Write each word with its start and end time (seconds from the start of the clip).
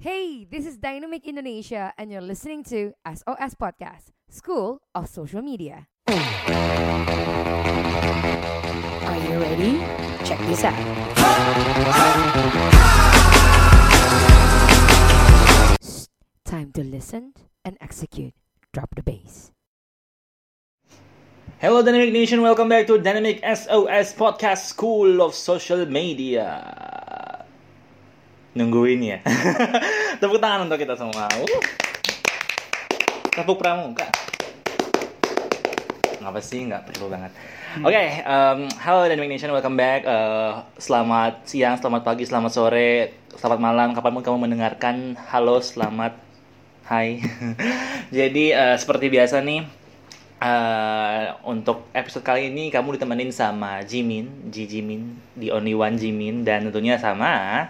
Hey, 0.00 0.48
this 0.48 0.64
is 0.64 0.80
Dynamic 0.80 1.28
Indonesia, 1.28 1.92
and 2.00 2.08
you're 2.08 2.24
listening 2.24 2.64
to 2.72 2.96
SOS 3.04 3.52
Podcast, 3.52 4.16
School 4.32 4.80
of 4.96 5.12
Social 5.12 5.44
Media. 5.44 5.88
Are 6.08 6.16
you 9.28 9.36
ready? 9.36 9.76
Check 10.24 10.40
this 10.48 10.64
out. 10.64 10.72
Shh, 15.84 16.08
time 16.48 16.72
to 16.72 16.80
listen 16.80 17.36
and 17.68 17.76
execute. 17.84 18.32
Drop 18.72 18.96
the 18.96 19.04
bass. 19.04 19.52
Hello 21.60 21.84
Dynamic 21.84 22.16
Nation, 22.16 22.40
welcome 22.40 22.72
back 22.72 22.86
to 22.86 22.96
Dynamic 22.96 23.44
SOS 23.44 24.16
Podcast 24.16 24.64
School 24.64 25.20
of 25.20 25.34
Social 25.34 25.84
Media. 25.84 27.09
Nungguin 28.50 28.98
ya. 28.98 29.18
Tepuk 30.20 30.42
tangan 30.42 30.66
untuk 30.66 30.82
kita 30.82 30.98
semua. 30.98 31.30
Uh. 31.38 31.62
Tepuk 33.30 33.62
pramuka. 33.62 34.10
Ngapa 36.18 36.42
sih? 36.42 36.66
Nggak 36.66 36.90
perlu 36.90 37.14
banget. 37.14 37.30
Oke, 37.86 38.02
um, 38.26 38.66
halo 38.82 39.06
Dynamic 39.06 39.38
Nation, 39.38 39.54
welcome 39.54 39.78
back. 39.78 40.02
Uh, 40.02 40.66
selamat 40.82 41.46
siang, 41.46 41.78
selamat 41.78 42.02
pagi, 42.02 42.26
selamat 42.26 42.50
sore, 42.50 43.14
selamat 43.38 43.60
malam, 43.62 43.94
kapan 43.94 44.18
pun 44.18 44.22
kamu 44.26 44.38
mendengarkan. 44.50 45.14
Halo, 45.30 45.62
selamat, 45.62 46.18
hai. 46.90 47.22
Jadi 48.18 48.50
uh, 48.50 48.74
seperti 48.74 49.06
biasa 49.14 49.38
nih, 49.46 49.78
Uh, 50.40 51.36
untuk 51.44 51.92
episode 51.92 52.24
kali 52.24 52.48
ini 52.48 52.72
kamu 52.72 52.96
ditemenin 52.96 53.28
sama 53.28 53.84
Jimin, 53.84 54.48
Ji 54.48 54.64
Jimin, 54.64 55.12
di 55.36 55.52
Only 55.52 55.76
One 55.76 56.00
Jimin 56.00 56.48
dan 56.48 56.64
tentunya 56.64 56.96
sama 56.96 57.68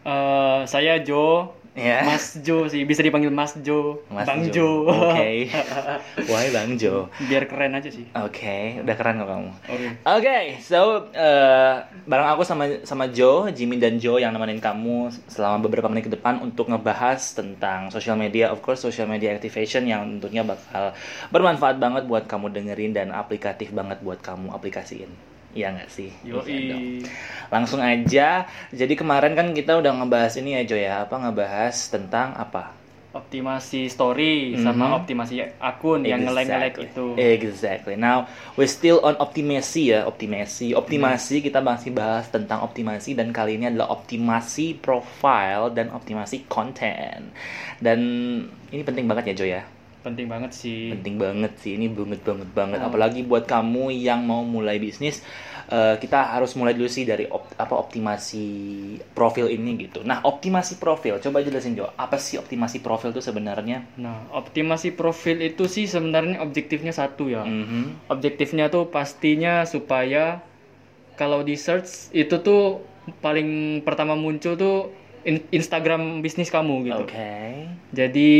Eh, 0.00 0.60
saya 0.64 0.96
Jo, 1.04 1.52
ya 1.76 2.02
Mas 2.08 2.40
Jo 2.40 2.64
sih, 2.72 2.88
bisa 2.88 3.04
dipanggil 3.04 3.28
Mas 3.28 3.52
Jo, 3.60 4.00
Mas 4.08 4.24
Bang 4.24 4.48
Jo. 4.48 4.52
Jo. 4.52 4.68
Oke. 4.88 5.52
Why 6.30 6.48
Bang 6.56 6.80
Jo? 6.80 7.12
Biar 7.28 7.44
keren 7.44 7.76
aja 7.76 7.92
sih. 7.92 8.08
Oke, 8.16 8.80
udah 8.80 8.94
keren 8.96 9.20
kok 9.20 9.28
kamu. 9.28 9.50
Oke. 9.68 9.86
Oke, 10.08 10.38
so 10.64 11.04
uh, 11.12 11.74
bareng 12.08 12.28
aku 12.32 12.48
sama 12.48 12.80
sama 12.88 13.12
Joe, 13.12 13.52
Jimin 13.52 13.76
dan 13.76 14.00
Joe 14.00 14.24
yang 14.24 14.32
nemenin 14.32 14.56
kamu 14.56 15.12
selama 15.28 15.68
beberapa 15.68 15.92
menit 15.92 16.08
ke 16.08 16.12
depan 16.16 16.40
untuk 16.40 16.72
ngebahas 16.72 17.20
tentang 17.36 17.92
social 17.92 18.16
media, 18.16 18.48
of 18.48 18.64
course 18.64 18.80
social 18.80 19.04
media 19.04 19.36
activation 19.36 19.84
yang 19.84 20.16
tentunya 20.16 20.40
bakal 20.40 20.96
bermanfaat 21.28 21.76
banget 21.76 22.08
buat 22.08 22.24
kamu 22.24 22.56
dengerin 22.56 22.96
dan 22.96 23.12
aplikatif 23.12 23.68
banget 23.76 24.00
buat 24.00 24.24
kamu 24.24 24.48
aplikasiin. 24.56 25.29
Iya 25.50 25.74
nggak 25.74 25.90
sih? 25.90 26.10
Iya. 26.22 26.42
Yoi. 26.46 27.02
Langsung 27.50 27.82
aja. 27.82 28.46
Jadi 28.70 28.94
kemarin 28.94 29.34
kan 29.34 29.50
kita 29.50 29.82
udah 29.82 29.90
ngebahas 29.98 30.38
ini 30.38 30.54
ya 30.54 30.62
Joe 30.62 30.78
ya, 30.78 30.94
apa 31.02 31.18
ngebahas 31.18 31.74
tentang 31.90 32.38
apa? 32.38 32.78
Optimasi 33.10 33.90
story 33.90 34.54
sama 34.54 34.86
Mhm. 34.86 34.98
optimasi 35.02 35.42
akun 35.58 36.06
yang 36.06 36.22
nge-like 36.22 36.46
Exactly. 36.46 36.86
itu. 36.86 37.06
Exactly. 37.18 37.94
Now 37.98 38.30
we 38.54 38.70
still 38.70 39.02
on 39.02 39.18
optimasi 39.18 39.90
ya, 39.90 40.06
optimasi. 40.06 40.78
Optimasi 40.78 41.42
kita 41.42 41.58
masih 41.58 41.90
bahas 41.90 42.30
tentang 42.30 42.62
optimasi 42.62 43.18
dan 43.18 43.34
kali 43.34 43.58
ini 43.58 43.66
adalah 43.66 43.90
optimasi 43.90 44.78
profile 44.78 45.74
dan 45.74 45.90
optimasi 45.90 46.46
konten. 46.46 47.34
Dan 47.82 47.98
ini 48.70 48.82
penting 48.86 49.10
banget 49.10 49.34
ya 49.34 49.42
Joy 49.42 49.50
ya. 49.58 49.62
Penting 50.00 50.26
banget 50.32 50.52
sih. 50.56 50.96
Penting 50.96 51.20
banget 51.20 51.52
sih 51.60 51.76
ini 51.76 51.92
banget 51.92 52.24
banget 52.24 52.48
banget. 52.56 52.78
Oh. 52.80 52.88
Apalagi 52.88 53.20
buat 53.20 53.44
kamu 53.44 53.92
yang 53.92 54.24
mau 54.24 54.40
mulai 54.40 54.80
bisnis, 54.80 55.20
eh, 55.68 56.00
kita 56.00 56.32
harus 56.32 56.56
mulai 56.56 56.72
dulu 56.72 56.88
sih 56.88 57.04
dari 57.04 57.28
op- 57.28 57.52
apa 57.60 57.76
optimasi 57.76 58.46
profil 59.12 59.52
ini 59.52 59.76
gitu. 59.76 60.00
Nah 60.00 60.24
optimasi 60.24 60.80
profil, 60.80 61.20
coba 61.20 61.44
jelasin 61.44 61.76
Jo, 61.76 61.92
apa 61.94 62.16
sih 62.16 62.40
optimasi 62.40 62.80
profil 62.80 63.12
itu 63.12 63.20
sebenarnya? 63.20 63.84
Nah, 64.00 64.24
optimasi 64.32 64.96
profil 64.96 65.44
itu 65.44 65.68
sih 65.68 65.84
sebenarnya 65.84 66.40
objektifnya 66.40 66.96
satu 66.96 67.28
ya. 67.28 67.44
Mhm. 67.44 68.08
Objektifnya 68.08 68.72
tuh 68.72 68.88
pastinya 68.88 69.68
supaya 69.68 70.40
kalau 71.20 71.44
di 71.44 71.60
search 71.60 72.08
itu 72.16 72.40
tuh 72.40 72.80
paling 73.20 73.80
pertama 73.84 74.16
muncul 74.16 74.56
tuh 74.56 74.76
in- 75.28 75.44
Instagram 75.52 76.24
bisnis 76.24 76.48
kamu 76.48 76.88
gitu. 76.88 77.04
Oke. 77.04 77.68
Jadi 77.92 78.30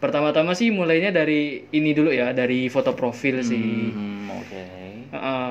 pertama-tama 0.00 0.56
sih 0.56 0.72
mulainya 0.72 1.12
dari 1.12 1.68
ini 1.70 1.92
dulu 1.92 2.10
ya, 2.10 2.32
dari 2.32 2.66
foto 2.72 2.96
profil 2.96 3.44
sih. 3.44 3.92
Hmm, 3.92 4.32
oke. 4.32 4.62
Heeh. 5.12 5.50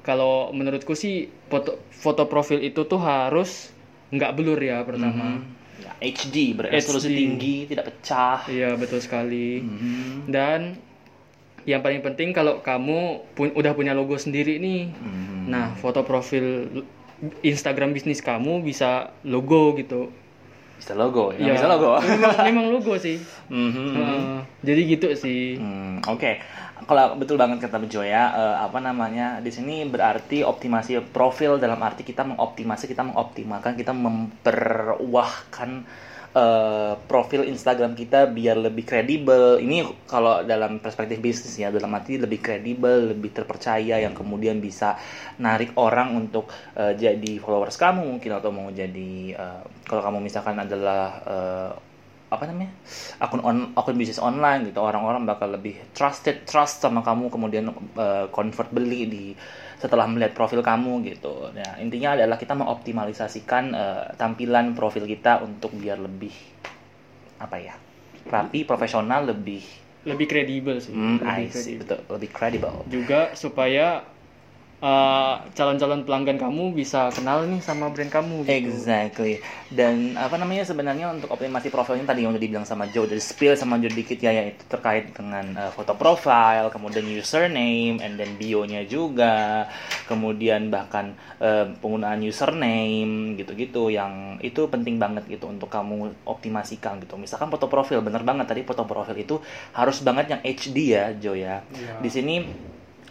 kalau 0.00 0.48
menurutku 0.56 0.96
sih 0.96 1.28
foto 1.52 1.76
foto 1.92 2.24
profil 2.24 2.64
itu 2.64 2.88
tuh 2.88 2.96
harus 2.96 3.68
nggak 4.08 4.32
blur 4.32 4.56
ya 4.56 4.80
pertama. 4.80 5.36
Mhm. 5.36 5.44
Ya, 5.80 5.92
HD 6.00 6.56
beresolusi 6.56 7.12
HD. 7.12 7.18
tinggi, 7.20 7.56
tidak 7.68 7.84
pecah. 7.92 8.48
Iya 8.48 8.80
betul 8.80 9.04
sekali. 9.04 9.60
Mhm. 9.60 10.32
Dan 10.32 10.60
yang 11.68 11.84
paling 11.84 12.00
penting 12.00 12.32
kalau 12.32 12.64
kamu 12.64 13.28
pun 13.36 13.52
udah 13.52 13.76
punya 13.76 13.92
logo 13.92 14.16
sendiri 14.16 14.56
nih. 14.56 14.88
Mhm. 14.88 15.52
Nah, 15.52 15.76
foto 15.76 16.00
profil 16.00 16.68
Instagram 17.44 17.92
bisnis 17.92 18.24
kamu 18.24 18.64
bisa 18.64 19.12
logo 19.28 19.76
gitu. 19.76 20.08
Bisa 20.80 20.96
logo 20.96 21.36
ya? 21.36 21.52
Ya, 21.52 21.52
Bisa 21.60 21.68
logo. 21.68 22.00
Memang, 22.02 22.36
memang 22.48 22.66
logo 22.72 22.96
sih. 22.96 23.20
Mhm. 23.52 23.88
Heeh. 23.92 24.38
jadi 24.64 24.80
gitu 24.88 25.08
sih. 25.12 25.60
Hmm, 25.60 26.00
Oke, 26.08 26.40
kalau 26.88 27.20
betul 27.20 27.36
banget 27.36 27.60
kata 27.60 27.76
Bejo 27.76 28.00
ya, 28.00 28.32
eh, 28.32 28.56
apa 28.64 28.80
namanya 28.80 29.44
di 29.44 29.52
sini 29.52 29.84
berarti 29.84 30.40
optimasi 30.40 30.96
profil 31.12 31.60
dalam 31.60 31.76
arti 31.84 32.00
kita 32.02 32.24
mengoptimasi, 32.24 32.88
kita 32.88 33.04
mengoptimalkan, 33.04 33.76
kita 33.76 33.92
memperwahkan 33.92 35.84
eh, 36.34 36.94
profil 37.08 37.46
Instagram 37.46 37.94
kita 37.98 38.30
biar 38.30 38.58
lebih 38.58 38.84
kredibel. 38.86 39.58
Ini 39.58 40.06
kalau 40.06 40.42
dalam 40.46 40.78
perspektif 40.78 41.18
bisnis 41.18 41.54
ya, 41.58 41.70
dalam 41.74 41.90
arti 41.94 42.18
lebih 42.18 42.40
kredibel, 42.42 43.14
lebih 43.14 43.34
terpercaya, 43.34 43.98
yang 44.02 44.14
kemudian 44.14 44.58
bisa 44.58 44.98
narik 45.38 45.74
orang 45.78 46.14
untuk 46.16 46.50
eh, 46.78 46.94
jadi 46.94 47.38
followers 47.42 47.78
kamu 47.78 48.18
mungkin 48.18 48.30
atau 48.36 48.50
mau 48.54 48.68
jadi 48.70 49.12
eh, 49.34 49.62
kalau 49.86 50.02
kamu 50.06 50.18
misalkan 50.22 50.56
adalah 50.58 51.22
apa 52.30 52.46
namanya 52.46 52.70
akun 53.18 53.42
on 53.42 53.74
akun 53.74 53.98
bisnis 53.98 54.22
online 54.22 54.70
gitu 54.70 54.78
orang-orang 54.78 55.26
bakal 55.26 55.50
lebih 55.50 55.74
trusted 55.92 56.46
trust 56.46 56.78
sama 56.78 57.02
kamu 57.02 57.26
kemudian 57.26 57.74
uh, 57.98 58.30
convert 58.30 58.70
beli 58.70 59.10
di 59.10 59.24
setelah 59.82 60.06
melihat 60.06 60.38
profil 60.38 60.62
kamu 60.62 61.02
gitu 61.10 61.50
nah 61.50 61.74
intinya 61.82 62.14
adalah 62.14 62.38
kita 62.38 62.54
mengoptimalisasikan 62.54 63.64
uh, 63.74 64.04
tampilan 64.14 64.78
profil 64.78 65.10
kita 65.10 65.42
untuk 65.42 65.74
biar 65.74 65.98
lebih 65.98 66.30
apa 67.42 67.56
ya 67.58 67.74
rapi 68.30 68.62
profesional 68.62 69.26
lebih 69.26 69.62
Lebih 70.00 70.32
kredibel 70.32 70.80
sih. 70.80 70.96
I 70.96 71.44
Lebih 71.44 71.52
see, 71.52 71.76
kredibel. 71.76 71.80
betul 71.84 72.00
lebih 72.16 72.30
credible 72.32 72.78
juga 72.88 73.20
supaya 73.36 74.00
uh, 74.80 75.44
calon-calon 75.52 76.02
pelanggan 76.04 76.40
kamu 76.40 76.72
bisa 76.74 77.12
kenal 77.12 77.44
nih 77.44 77.60
sama 77.60 77.92
brand 77.92 78.10
kamu 78.10 78.44
gitu. 78.44 78.52
Exactly. 78.52 79.40
Dan 79.70 80.16
apa 80.16 80.40
namanya 80.40 80.66
sebenarnya 80.66 81.12
untuk 81.12 81.30
optimasi 81.30 81.68
profilnya 81.70 82.08
tadi 82.10 82.24
yang 82.24 82.34
udah 82.34 82.42
dibilang 82.42 82.66
sama 82.66 82.88
Joe 82.90 83.06
dari 83.06 83.22
spill 83.22 83.54
sama 83.54 83.78
Joe 83.78 83.92
dikit 83.92 84.18
ya 84.18 84.32
yaitu 84.32 84.64
terkait 84.66 85.12
dengan 85.14 85.44
uh, 85.56 85.70
foto 85.70 85.94
profile, 85.94 86.72
kemudian 86.72 87.06
username, 87.06 88.00
and 88.00 88.16
then 88.16 88.34
bio-nya 88.40 88.82
juga, 88.88 89.68
kemudian 90.08 90.72
bahkan 90.72 91.14
uh, 91.38 91.70
penggunaan 91.78 92.24
username 92.24 93.36
gitu-gitu 93.38 93.92
yang 93.92 94.40
itu 94.40 94.66
penting 94.66 94.96
banget 94.96 95.28
gitu 95.28 95.46
untuk 95.46 95.68
kamu 95.68 96.10
optimasikan 96.24 96.98
gitu. 97.04 97.20
Misalkan 97.20 97.52
foto 97.52 97.68
profil 97.68 98.00
bener 98.00 98.24
banget 98.24 98.48
tadi 98.48 98.64
foto 98.64 98.82
profil 98.88 99.16
itu 99.20 99.38
harus 99.76 100.00
banget 100.00 100.34
yang 100.36 100.40
HD 100.42 100.76
ya 100.96 101.04
Joe 101.14 101.36
ya. 101.36 101.62
Iya. 101.70 101.94
Di 102.00 102.10
sini 102.10 102.34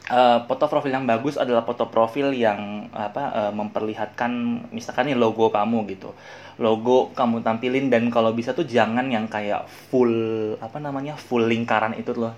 eh, 0.09 0.39
foto 0.43 0.65
profil 0.65 0.91
yang 0.91 1.05
bagus 1.05 1.37
adalah 1.37 1.63
foto 1.63 1.87
profil 1.87 2.33
yang 2.33 2.91
apa 2.91 3.23
eh, 3.47 3.53
memperlihatkan 3.53 4.31
misalkan 4.73 5.13
nih 5.13 5.17
logo 5.17 5.53
kamu 5.53 5.85
gitu. 5.93 6.11
Logo 6.59 7.15
kamu 7.15 7.39
tampilin 7.45 7.87
dan 7.87 8.11
kalau 8.11 8.35
bisa 8.35 8.51
tuh 8.51 8.67
jangan 8.67 9.07
yang 9.07 9.29
kayak 9.31 9.69
full 9.89 10.11
apa 10.59 10.77
namanya 10.81 11.15
full 11.15 11.47
lingkaran 11.47 11.95
itu 11.95 12.11
loh 12.17 12.35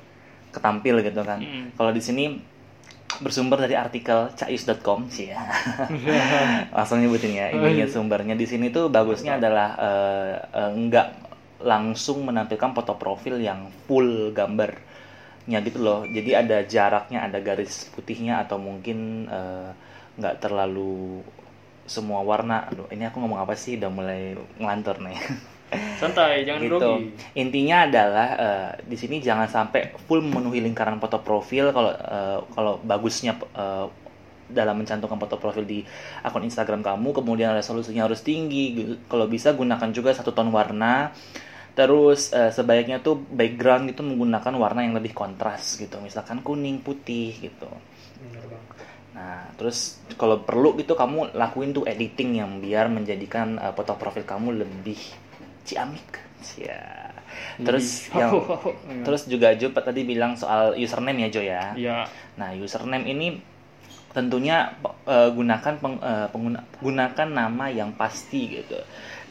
ketampil 0.51 1.00
gitu 1.00 1.23
kan. 1.23 1.39
Mm. 1.39 1.79
kalau 1.79 1.95
di 1.95 2.03
sini 2.03 2.35
bersumber 3.19 3.59
dari 3.59 3.75
artikel 3.75 4.31
cais.com 4.35 5.12
sih 5.12 5.31
ya. 5.31 5.39
Langsung 6.75 7.03
nyebutin 7.03 7.35
ya 7.35 7.47
ini 7.51 7.83
sumbernya. 7.88 8.39
Di 8.39 8.47
sini 8.47 8.71
tuh 8.71 8.88
bagusnya 8.88 9.35
adalah 9.35 9.75
eh, 9.75 10.35
eh, 10.39 10.71
nggak 10.75 11.07
langsung 11.62 12.25
menampilkan 12.25 12.74
foto 12.74 12.95
profil 12.97 13.38
yang 13.38 13.69
full 13.85 14.33
gambarnya 15.47 15.67
gitu 15.67 15.79
loh 15.81 15.99
jadi 16.05 16.45
ada 16.45 16.57
jaraknya 16.65 17.19
ada 17.25 17.39
garis 17.41 17.89
putihnya 17.93 18.45
atau 18.45 18.61
mungkin 18.61 19.25
eh, 19.25 19.69
nggak 20.21 20.38
terlalu 20.43 21.25
semua 21.89 22.21
warna 22.21 22.69
aduh 22.69 22.85
ini 22.93 23.09
aku 23.09 23.17
ngomong 23.19 23.41
apa 23.41 23.57
sih 23.57 23.79
udah 23.79 23.89
mulai 23.89 24.38
ngelantur 24.61 25.01
nih 25.01 25.17
Santai, 25.71 26.43
jangan 26.43 26.67
gitu. 26.67 26.75
grogi. 26.83 27.15
Intinya 27.31 27.88
adalah 27.88 28.27
eh, 28.35 28.69
di 28.83 28.99
sini 28.99 29.23
jangan 29.23 29.47
sampai 29.47 29.95
full 30.03 30.19
memenuhi 30.19 30.59
lingkaran 30.59 30.99
foto 30.99 31.23
profil 31.23 31.71
kalau 31.71 31.95
eh, 31.95 32.39
kalau 32.51 32.75
bagusnya 32.83 33.39
eh, 33.55 33.88
dalam 34.51 34.75
mencantumkan 34.75 35.15
foto 35.15 35.39
profil 35.39 35.63
di 35.63 35.79
akun 36.27 36.43
Instagram 36.43 36.83
kamu 36.83 37.15
kemudian 37.15 37.55
resolusinya 37.55 38.03
harus 38.03 38.19
tinggi 38.19 38.75
gitu. 38.75 38.93
kalau 39.07 39.31
bisa 39.31 39.55
gunakan 39.55 39.95
juga 39.95 40.11
satu 40.11 40.35
ton 40.35 40.51
warna 40.51 41.15
terus 41.71 42.35
uh, 42.35 42.51
sebaiknya 42.51 43.00
tuh 43.00 43.15
background 43.18 43.91
itu 43.91 44.03
menggunakan 44.03 44.53
warna 44.59 44.83
yang 44.83 44.95
lebih 44.95 45.15
kontras 45.15 45.79
gitu. 45.79 45.97
Misalkan 46.03 46.44
kuning 46.44 46.83
putih 46.83 47.31
gitu. 47.39 47.69
Nah 49.15 49.51
terus 49.56 50.00
kalau 50.19 50.44
perlu 50.44 50.75
gitu 50.79 50.95
kamu 50.95 51.35
lakuin 51.35 51.71
tuh 51.71 51.88
editing 51.88 52.44
yang 52.44 52.59
biar 52.59 52.91
menjadikan 52.91 53.59
uh, 53.59 53.71
foto 53.71 53.95
profil 53.95 54.27
kamu 54.27 54.63
lebih 54.63 55.00
ciamik. 55.63 56.19
Ya 56.57 57.12
terus 57.62 58.12
yang 58.12 58.44
terus 59.06 59.27
juga 59.27 59.56
Jo 59.56 59.71
tadi 59.71 60.03
bilang 60.03 60.35
soal 60.35 60.75
username 60.75 61.27
ya 61.27 61.29
Jo 61.31 61.41
ya. 61.41 61.63
Iya. 61.75 61.97
nah 62.35 62.51
username 62.56 63.06
ini 63.07 63.27
tentunya 64.12 64.75
uh, 65.07 65.31
gunakan 65.31 65.74
peng, 65.79 65.95
uh, 66.03 66.27
pengguna, 66.27 66.59
gunakan 66.83 67.27
nama 67.31 67.71
yang 67.71 67.95
pasti 67.95 68.59
gitu 68.59 68.75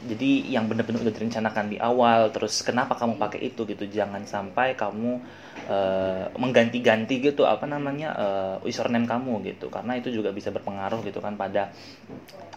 jadi 0.08 0.56
yang 0.56 0.64
benar-benar 0.70 1.04
udah 1.04 1.14
direncanakan 1.14 1.66
di 1.68 1.76
awal 1.76 2.32
terus 2.32 2.64
kenapa 2.64 2.96
kamu 2.96 3.20
pakai 3.20 3.52
itu 3.52 3.68
gitu? 3.68 3.84
Jangan 3.84 4.24
sampai 4.24 4.72
kamu 4.72 5.20
uh, 5.68 6.24
mengganti-ganti 6.40 7.20
gitu 7.20 7.44
apa 7.44 7.68
namanya 7.68 8.08
uh, 8.16 8.56
username 8.64 9.04
kamu 9.04 9.44
gitu. 9.52 9.68
Karena 9.68 10.00
itu 10.00 10.08
juga 10.08 10.32
bisa 10.32 10.48
berpengaruh 10.48 11.04
gitu 11.04 11.20
kan 11.20 11.36
pada 11.36 11.68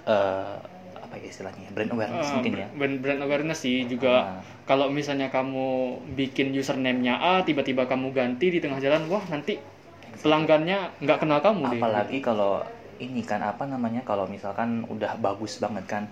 uh, 0.08 0.56
apa 1.04 1.14
ya 1.20 1.30
istilahnya 1.30 1.70
brand 1.76 1.92
awareness 1.94 2.26
Uh, 2.32 2.34
mungkin 2.40 2.54
ya. 2.58 2.68
brand, 2.74 2.96
brand 3.04 3.22
awareness 3.22 3.60
sih 3.62 3.86
juga. 3.86 4.40
Nah. 4.40 4.42
kalau 4.64 4.88
misalnya 4.88 5.28
kamu 5.28 6.00
bikin 6.16 6.56
username-nya 6.56 7.20
A 7.20 7.34
tiba-tiba 7.44 7.86
kamu 7.86 8.16
ganti 8.16 8.50
di 8.50 8.64
tengah 8.64 8.80
jalan 8.80 9.06
wah 9.12 9.22
nanti 9.28 9.60
pelanggannya 10.24 11.04
nggak 11.04 11.20
kenal 11.20 11.44
kamu 11.44 11.76
deh 11.76 11.82
apalagi 11.84 12.18
kalau 12.24 12.64
ini 13.02 13.22
kan 13.26 13.44
apa 13.44 13.68
namanya 13.68 14.06
kalau 14.06 14.30
misalkan 14.30 14.88
udah 14.88 15.20
bagus 15.20 15.60
banget 15.60 15.86
kan 15.90 16.04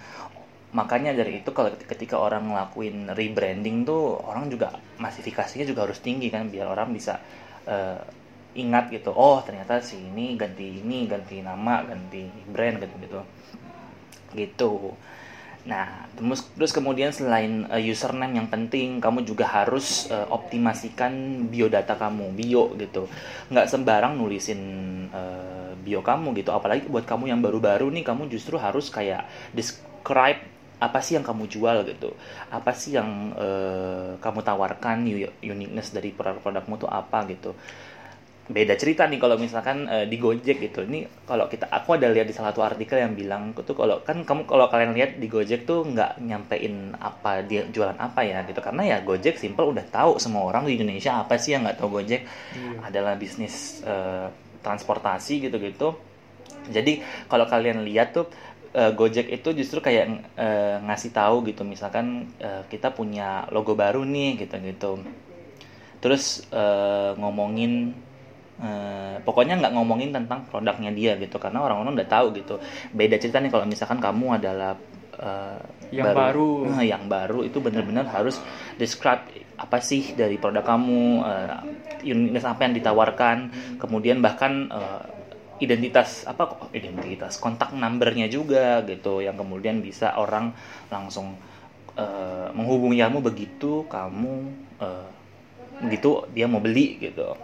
makanya 0.72 1.12
dari 1.12 1.44
itu 1.44 1.52
kalau 1.52 1.76
ketika 1.76 2.16
orang 2.16 2.48
ngelakuin 2.48 3.12
rebranding 3.12 3.84
tuh 3.84 4.16
orang 4.24 4.48
juga 4.48 4.72
masifikasinya 5.04 5.68
juga 5.68 5.84
harus 5.84 6.00
tinggi 6.00 6.32
kan 6.32 6.48
biar 6.48 6.72
orang 6.72 6.96
bisa 6.96 7.20
eh, 7.68 8.00
ingat 8.56 8.92
gitu 8.92 9.12
oh 9.16 9.40
ternyata 9.44 9.80
si 9.80 10.00
ini 10.00 10.36
ganti 10.36 10.84
ini 10.84 11.08
ganti 11.08 11.40
nama 11.40 11.84
ganti 11.84 12.28
brand 12.52 12.84
gitu 12.84 12.96
gitu. 13.04 13.20
Gitu. 14.32 14.72
Nah 15.68 16.08
terus 16.16 16.48
terus 16.56 16.72
kemudian 16.72 17.12
selain 17.16 17.68
eh, 17.72 17.84
username 17.92 18.40
yang 18.40 18.48
penting 18.48 19.00
kamu 19.00 19.24
juga 19.24 19.48
harus 19.48 20.08
eh, 20.12 20.28
optimasikan 20.28 21.48
biodata 21.48 21.96
kamu 21.96 22.32
bio 22.36 22.76
gitu. 22.76 23.08
Nggak 23.52 23.72
sembarang 23.72 24.20
nulisin 24.20 24.62
eh, 25.12 25.72
bio 25.80 26.04
kamu 26.04 26.36
gitu 26.40 26.52
apalagi 26.52 26.88
buat 26.92 27.08
kamu 27.08 27.32
yang 27.32 27.40
baru-baru 27.40 27.88
nih 27.92 28.04
kamu 28.04 28.28
justru 28.28 28.60
harus 28.60 28.92
kayak 28.92 29.26
describe 29.56 30.44
apa 30.82 30.98
sih 31.06 31.14
yang 31.14 31.22
kamu 31.22 31.46
jual 31.46 31.86
gitu? 31.86 32.10
Apa 32.50 32.74
sih 32.74 32.98
yang 32.98 33.38
eh, 33.38 34.18
kamu 34.18 34.42
tawarkan 34.42 35.06
uniqueness 35.46 35.94
dari 35.94 36.10
produk-produkmu 36.10 36.82
tuh 36.82 36.90
apa 36.90 37.30
gitu? 37.30 37.54
Beda 38.52 38.74
cerita 38.76 39.06
nih 39.06 39.22
kalau 39.22 39.38
misalkan 39.38 39.86
eh, 39.86 40.10
di 40.10 40.18
Gojek 40.18 40.58
gitu. 40.58 40.82
Ini 40.82 41.06
kalau 41.30 41.46
kita 41.46 41.70
aku 41.70 42.02
ada 42.02 42.10
lihat 42.10 42.26
di 42.26 42.34
salah 42.34 42.50
satu 42.50 42.66
artikel 42.66 42.98
yang 42.98 43.14
bilang 43.14 43.54
tuh 43.54 43.78
kalau 43.78 44.02
kan 44.02 44.26
kamu 44.26 44.50
kalau 44.50 44.66
kalian 44.74 44.98
lihat 44.98 45.22
di 45.22 45.30
Gojek 45.30 45.70
tuh 45.70 45.86
nggak 45.86 46.18
nyampein 46.26 46.98
apa 46.98 47.46
dia 47.46 47.70
jualan 47.70 47.96
apa 48.02 48.26
ya 48.26 48.42
gitu. 48.50 48.58
Karena 48.60 48.82
ya 48.82 48.98
Gojek 49.06 49.38
simple 49.38 49.70
udah 49.70 49.86
tahu 49.86 50.18
semua 50.18 50.50
orang 50.50 50.66
di 50.66 50.82
Indonesia 50.82 51.22
apa 51.22 51.38
sih 51.38 51.54
yang 51.54 51.62
nggak 51.64 51.78
tahu 51.78 52.02
Gojek. 52.02 52.26
Adalah 52.82 53.14
bisnis 53.22 53.86
eh, 53.86 54.28
transportasi 54.66 55.46
gitu-gitu. 55.46 55.94
Jadi 56.62 57.02
kalau 57.26 57.50
kalian 57.50 57.82
lihat 57.86 58.14
tuh 58.14 58.30
eh, 58.74 58.92
Gojek 58.98 59.28
itu 59.32 59.50
justru 59.60 59.80
kayak 59.84 60.06
eh, 60.38 60.78
ngasih 60.88 61.12
tahu 61.16 61.48
gitu 61.50 61.62
misalkan 61.68 62.30
eh, 62.40 62.64
kita 62.72 62.92
punya 62.96 63.48
logo 63.52 63.74
baru 63.76 64.02
nih 64.08 64.46
gitu-gitu 64.46 65.02
terus 66.02 66.42
eh, 66.50 67.12
ngomongin 67.18 67.94
eh, 68.62 69.16
pokoknya 69.26 69.60
nggak 69.62 69.74
ngomongin 69.78 70.10
tentang 70.14 70.46
produknya 70.50 70.92
dia 70.94 71.14
gitu 71.20 71.38
karena 71.38 71.62
orang-orang 71.66 71.98
udah 72.02 72.10
tahu 72.10 72.28
gitu. 72.38 72.56
Beda 72.94 73.18
cerita 73.22 73.38
nih 73.42 73.52
kalau 73.54 73.66
misalkan 73.70 74.00
kamu 74.02 74.42
adalah 74.42 74.74
eh, 75.18 75.62
Yang 75.92 76.08
baru. 76.16 76.52
Nah, 76.72 76.84
yang 76.88 77.04
baru 77.12 77.44
itu 77.44 77.58
benar-benar 77.60 78.08
harus 78.10 78.40
describe 78.80 79.28
apa 79.60 79.78
sih 79.84 80.16
dari 80.18 80.40
produk 80.42 80.64
kamu 80.66 81.02
eh, 81.26 81.58
uniqueness 82.10 82.48
apa 82.50 82.62
yang 82.70 82.74
ditawarkan. 82.78 83.38
Kemudian 83.78 84.24
bahkan 84.26 84.70
eh, 84.72 85.02
identitas 85.62 86.26
apa 86.26 86.44
kok 86.50 86.62
identitas 86.74 87.38
kontak 87.38 87.72
numbernya 87.72 88.26
juga 88.28 88.82
gitu 88.84 89.22
yang 89.22 89.38
kemudian 89.38 89.80
bisa 89.80 90.18
orang 90.18 90.52
langsung 90.90 91.38
eh, 91.96 92.50
menghubungi 92.52 93.00
kamu 93.00 93.18
begitu 93.22 93.86
kamu 93.86 94.34
eh, 94.82 95.08
begitu 95.82 96.26
dia 96.34 96.50
mau 96.50 96.62
beli 96.62 96.98
gitu 96.98 97.38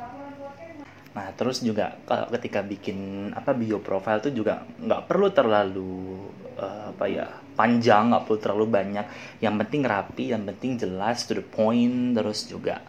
Nah, 1.17 1.33
terus 1.33 1.65
juga 1.65 1.97
kalau 2.05 2.29
ketika 2.29 2.61
bikin 2.61 3.31
apa 3.33 3.49
bio 3.57 3.81
profile 3.81 4.21
tuh 4.21 4.29
juga 4.29 4.61
nggak 4.77 5.09
perlu 5.09 5.33
terlalu 5.33 6.29
eh, 6.61 6.93
apa 6.93 7.05
ya 7.09 7.25
panjang, 7.57 8.13
nggak 8.13 8.23
perlu 8.29 8.37
terlalu 8.37 8.65
banyak. 8.69 9.05
Yang 9.41 9.55
penting 9.65 9.81
rapi, 9.81 10.23
yang 10.29 10.45
penting 10.45 10.77
jelas 10.77 11.25
to 11.25 11.33
the 11.33 11.41
point, 11.41 12.13
terus 12.13 12.45
juga 12.45 12.85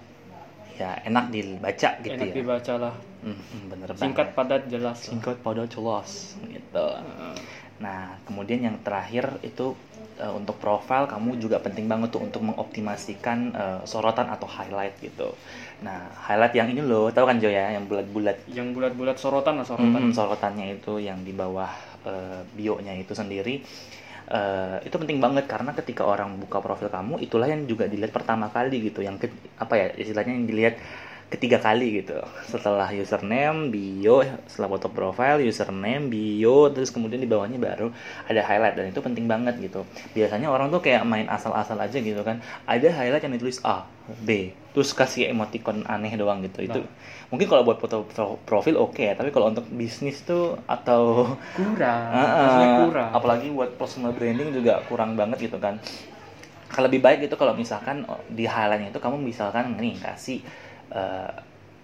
ya 0.79 0.95
enak 1.03 1.25
dibaca 1.29 1.91
gitu 2.01 2.15
enak 2.15 2.29
ya. 2.31 2.35
dibaca 2.39 2.75
lah 2.79 2.95
Hmm, 3.19 3.35
bener 3.67 3.91
singkat 3.99 4.31
banget. 4.31 4.39
padat 4.39 4.63
jelas 4.71 4.95
lah. 5.03 5.11
Singkat 5.11 5.37
pada 5.43 5.67
jelas 5.67 6.39
gitu. 6.39 6.87
Nah, 7.79 8.15
kemudian 8.23 8.63
yang 8.63 8.77
terakhir 8.83 9.43
itu 9.43 9.75
eh, 10.19 10.31
untuk 10.31 10.55
profile 10.59 11.07
kamu 11.07 11.39
juga 11.39 11.59
penting 11.59 11.87
banget 11.87 12.15
tuh 12.15 12.23
untuk 12.23 12.47
mengoptimasikan 12.47 13.39
eh, 13.51 13.81
sorotan 13.87 14.31
atau 14.31 14.47
highlight 14.47 14.95
gitu. 14.99 15.35
Nah, 15.83 16.11
highlight 16.27 16.55
yang 16.55 16.71
ini 16.71 16.83
loh, 16.83 17.11
tahu 17.11 17.27
kan 17.27 17.39
Jo 17.39 17.51
ya, 17.51 17.75
yang 17.75 17.91
bulat-bulat 17.91 18.39
yang 18.51 18.71
bulat-bulat 18.71 19.19
sorotan 19.19 19.59
lah 19.59 19.67
sorotan 19.67 20.11
Hmm, 20.11 20.15
sorotannya 20.15 20.79
itu 20.79 21.03
yang 21.03 21.19
di 21.23 21.35
bawah 21.35 21.71
eh, 22.07 22.43
bio-nya 22.55 22.95
itu 22.95 23.15
sendiri 23.15 23.63
eh, 24.37 24.77
itu 24.87 24.97
penting 25.01 25.19
banget 25.25 25.45
karena 25.53 25.71
ketika 25.79 26.03
orang 26.13 26.31
buka 26.43 26.59
profil 26.65 26.89
kamu 26.97 27.13
itulah 27.25 27.47
yang 27.53 27.63
juga 27.71 27.85
dilihat 27.93 28.13
pertama 28.19 28.47
kali 28.57 28.75
gitu. 28.89 29.01
Yang 29.09 29.17
ke- 29.29 29.39
apa 29.65 29.75
ya 29.81 29.87
istilahnya 30.03 30.33
yang 30.39 30.47
dilihat 30.51 30.75
ketiga 31.29 31.61
kali 31.61 32.01
gitu. 32.01 32.17
Setelah 32.49 32.89
username 32.93 33.69
bio 33.69 34.25
setelah 34.49 34.69
foto 34.73 34.89
profile 34.89 35.45
username 35.45 36.09
bio 36.09 36.73
terus 36.73 36.89
kemudian 36.89 37.21
di 37.21 37.29
bawahnya 37.29 37.61
baru 37.61 37.93
ada 38.25 38.41
highlight 38.41 38.81
dan 38.81 38.89
itu 38.89 39.01
penting 39.05 39.29
banget 39.29 39.61
gitu. 39.61 39.85
Biasanya 40.17 40.49
orang 40.49 40.73
tuh 40.73 40.81
kayak 40.81 41.05
main 41.05 41.29
asal-asal 41.29 41.77
aja 41.77 42.01
gitu 42.01 42.25
kan. 42.25 42.41
Ada 42.65 42.89
highlight 42.97 43.29
yang 43.29 43.37
ditulis 43.37 43.61
A 43.61 43.85
B 44.09 44.57
terus 44.73 44.97
kasih 44.97 45.29
emoticon 45.29 45.85
aneh 45.85 46.17
doang 46.17 46.41
gitu. 46.49 46.65
Itu 46.65 46.81
mungkin 47.29 47.45
kalau 47.45 47.61
buat 47.61 47.77
foto 47.77 48.09
pro- 48.09 48.41
profil 48.49 48.81
oke 48.81 49.05
ya 49.05 49.13
tapi 49.13 49.29
kalau 49.29 49.53
untuk 49.53 49.69
bisnis 49.69 50.25
tuh 50.25 50.57
atau 50.65 51.37
kurang. 51.53 52.09
Maksudnya 52.09 52.69
ah, 52.73 52.79
kurang. 52.89 53.11
Apalagi 53.13 53.53
buat 53.53 53.77
personal 53.77 54.17
branding 54.17 54.57
juga 54.57 54.81
kurang 54.89 55.13
banget 55.13 55.53
gitu 55.53 55.61
kan. 55.61 55.77
Kalau 56.69 56.89
lebih 56.89 57.01
baik 57.01 57.29
itu 57.29 57.37
kalau 57.37 57.53
misalkan 57.53 58.05
di 58.29 58.45
highlightnya 58.45 58.93
itu 58.93 59.01
kamu 59.01 59.17
misalkan 59.21 59.77
nih 59.77 59.97
kasih 60.01 60.41
eh, 60.93 61.33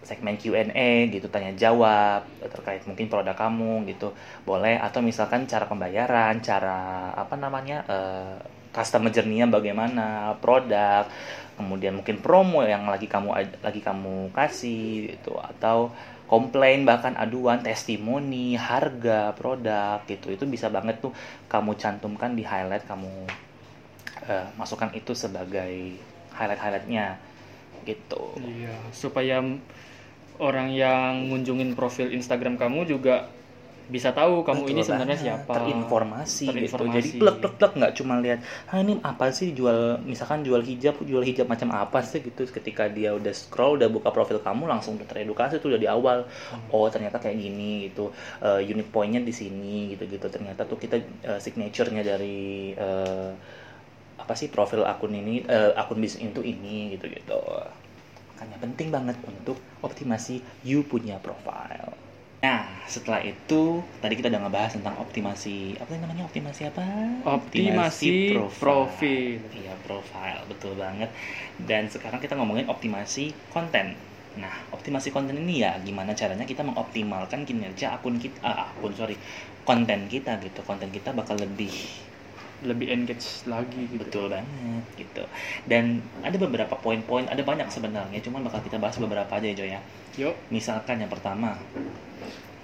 segmen 0.04 0.36
Q&A 0.36 1.08
gitu 1.08 1.26
tanya 1.32 1.56
jawab 1.56 2.28
terkait 2.44 2.84
mungkin 2.84 3.08
produk 3.08 3.32
kamu 3.34 3.88
gitu. 3.88 4.12
Boleh 4.44 4.76
atau 4.76 5.00
misalkan 5.00 5.48
cara 5.48 5.64
pembayaran 5.64 6.38
cara 6.44 7.10
apa 7.16 7.34
namanya 7.40 7.82
eh, 7.88 8.36
customer 8.74 9.08
journey-nya 9.08 9.48
bagaimana 9.48 10.36
produk 10.42 11.08
kemudian 11.54 11.94
mungkin 11.94 12.18
promo 12.18 12.66
yang 12.66 12.90
lagi 12.90 13.06
kamu 13.06 13.30
lagi 13.62 13.78
kamu 13.78 14.34
kasih 14.34 15.14
gitu 15.14 15.38
atau 15.38 15.94
komplain 16.26 16.82
bahkan 16.82 17.14
aduan 17.14 17.62
testimoni 17.62 18.58
harga 18.58 19.32
produk 19.38 20.02
gitu. 20.04 20.34
Itu 20.34 20.44
bisa 20.50 20.68
banget 20.68 21.00
tuh 21.00 21.14
kamu 21.48 21.78
cantumkan 21.80 22.34
di 22.36 22.44
highlight 22.44 22.84
kamu 22.84 23.24
eh, 24.28 24.46
masukkan 24.58 24.90
itu 24.92 25.14
sebagai 25.16 25.96
highlight 26.34 26.60
highlightnya 26.60 27.16
gitu. 27.86 28.22
Iya, 28.40 28.76
supaya 28.90 29.44
orang 30.42 30.74
yang 30.74 31.30
ngunjungin 31.30 31.78
profil 31.78 32.10
Instagram 32.10 32.58
kamu 32.58 32.90
juga 32.90 33.30
bisa 33.84 34.16
tahu 34.16 34.48
kamu 34.48 34.64
Betul 34.64 34.72
ini 34.72 34.80
sebenarnya 34.80 35.18
siapa. 35.20 35.52
terinformasi, 35.60 36.48
gitu. 36.48 36.56
Terinformasi. 36.56 36.96
jadi 36.96 37.08
plek 37.20 37.36
plek 37.44 37.54
plek 37.60 37.72
nggak 37.76 37.92
cuma 38.00 38.16
lihat 38.16 38.40
ah 38.72 38.80
ini 38.80 38.96
apa 39.04 39.28
sih 39.28 39.52
jual 39.52 40.00
misalkan 40.08 40.40
jual 40.40 40.64
hijab 40.64 40.96
jual 41.04 41.20
hijab 41.20 41.44
macam 41.44 41.68
apa 41.76 42.00
sih? 42.00 42.24
gitu. 42.24 42.48
Ketika 42.48 42.88
dia 42.88 43.12
udah 43.12 43.32
scroll 43.36 43.76
udah 43.76 43.92
buka 43.92 44.08
profil 44.08 44.40
kamu 44.40 44.64
langsung 44.64 44.96
udah 44.96 45.04
teredukasi 45.04 45.60
tuh 45.60 45.76
udah 45.76 45.80
di 45.80 45.88
awal. 45.88 46.24
Hmm. 46.24 46.72
oh 46.72 46.88
ternyata 46.88 47.20
kayak 47.20 47.36
gini 47.36 47.92
gitu. 47.92 48.08
Eh, 48.40 48.64
unique 48.64 48.88
pointnya 48.88 49.20
di 49.20 49.34
sini 49.36 49.92
gitu 49.92 50.08
gitu 50.08 50.32
ternyata 50.32 50.64
tuh 50.64 50.80
kita 50.80 50.96
eh, 51.20 51.40
signaturenya 51.40 52.00
dari 52.00 52.72
eh, 52.72 53.30
apa 54.22 54.32
sih 54.40 54.48
profil 54.54 54.82
akun 54.86 55.12
ini 55.20 55.34
eh, 55.46 55.72
akun 55.80 55.98
bisnis 56.02 56.22
itu 56.30 56.40
ini 56.52 56.94
gitu 56.96 57.06
gitu 57.10 57.38
makanya 58.34 58.56
penting 58.64 58.88
banget 58.94 59.16
untuk 59.26 59.56
optimasi 59.86 60.34
you 60.68 60.78
punya 60.92 61.16
profile 61.26 61.94
Nah, 62.44 62.84
setelah 62.84 63.24
itu 63.24 63.80
tadi 64.04 64.20
kita 64.20 64.28
udah 64.28 64.42
ngebahas 64.44 64.76
tentang 64.76 65.00
optimasi 65.00 65.80
apa 65.80 65.96
namanya 65.96 66.28
optimasi 66.28 66.68
apa? 66.68 66.84
Optimasi 67.24 68.12
profil. 68.28 69.48
Iya, 69.48 69.74
profile, 69.80 70.44
betul 70.50 70.76
banget. 70.76 71.08
Dan 71.56 71.88
sekarang 71.88 72.20
kita 72.20 72.36
ngomongin 72.36 72.68
optimasi 72.68 73.32
konten. 73.48 73.96
Nah, 74.36 74.54
optimasi 74.76 75.08
konten 75.08 75.40
ini 75.40 75.64
ya 75.64 75.72
gimana 75.80 76.12
caranya 76.12 76.44
kita 76.44 76.60
mengoptimalkan 76.68 77.48
kinerja 77.48 77.96
akun 77.96 78.20
kita, 78.20 78.44
ah, 78.44 78.76
akun 78.76 78.92
sorry, 78.92 79.16
konten 79.64 80.00
kita 80.12 80.36
gitu. 80.44 80.60
Konten 80.68 80.92
kita 80.92 81.16
bakal 81.16 81.40
lebih 81.40 81.72
lebih 82.62 82.86
engage 82.94 83.42
lagi 83.50 83.90
gitu. 83.90 83.98
betul 84.04 84.24
banget 84.30 84.84
gitu. 84.94 85.24
Dan 85.66 85.98
ada 86.22 86.36
beberapa 86.38 86.78
poin-poin, 86.78 87.26
ada 87.26 87.42
banyak 87.42 87.66
sebenarnya, 87.72 88.22
cuman 88.22 88.46
bakal 88.46 88.62
kita 88.62 88.78
bahas 88.78 88.96
beberapa 89.02 89.32
aja 89.34 89.46
ya, 89.50 89.54
Joy 89.58 89.70
ya. 89.74 89.80
Yuk. 90.20 90.34
Misalkan 90.54 91.02
yang 91.02 91.10
pertama, 91.10 91.58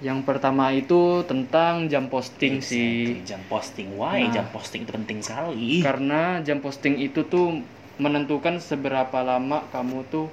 Yang 0.01 0.25
pertama 0.25 0.73
itu 0.73 1.21
tentang 1.29 1.85
jam 1.85 2.09
posting 2.09 2.57
sih. 2.57 3.21
Exactly, 3.21 3.21
jam 3.21 3.41
posting. 3.45 3.87
Why 3.93 4.25
Nah. 4.25 4.33
jam 4.33 4.45
posting 4.49 4.81
itu 4.81 4.91
penting 4.97 5.21
sekali? 5.21 5.77
Karena 5.85 6.41
jam 6.41 6.57
posting 6.57 6.97
itu 6.97 7.21
tuh 7.29 7.61
menentukan 8.01 8.57
seberapa 8.57 9.21
lama 9.21 9.61
kamu 9.69 10.01
tuh 10.09 10.25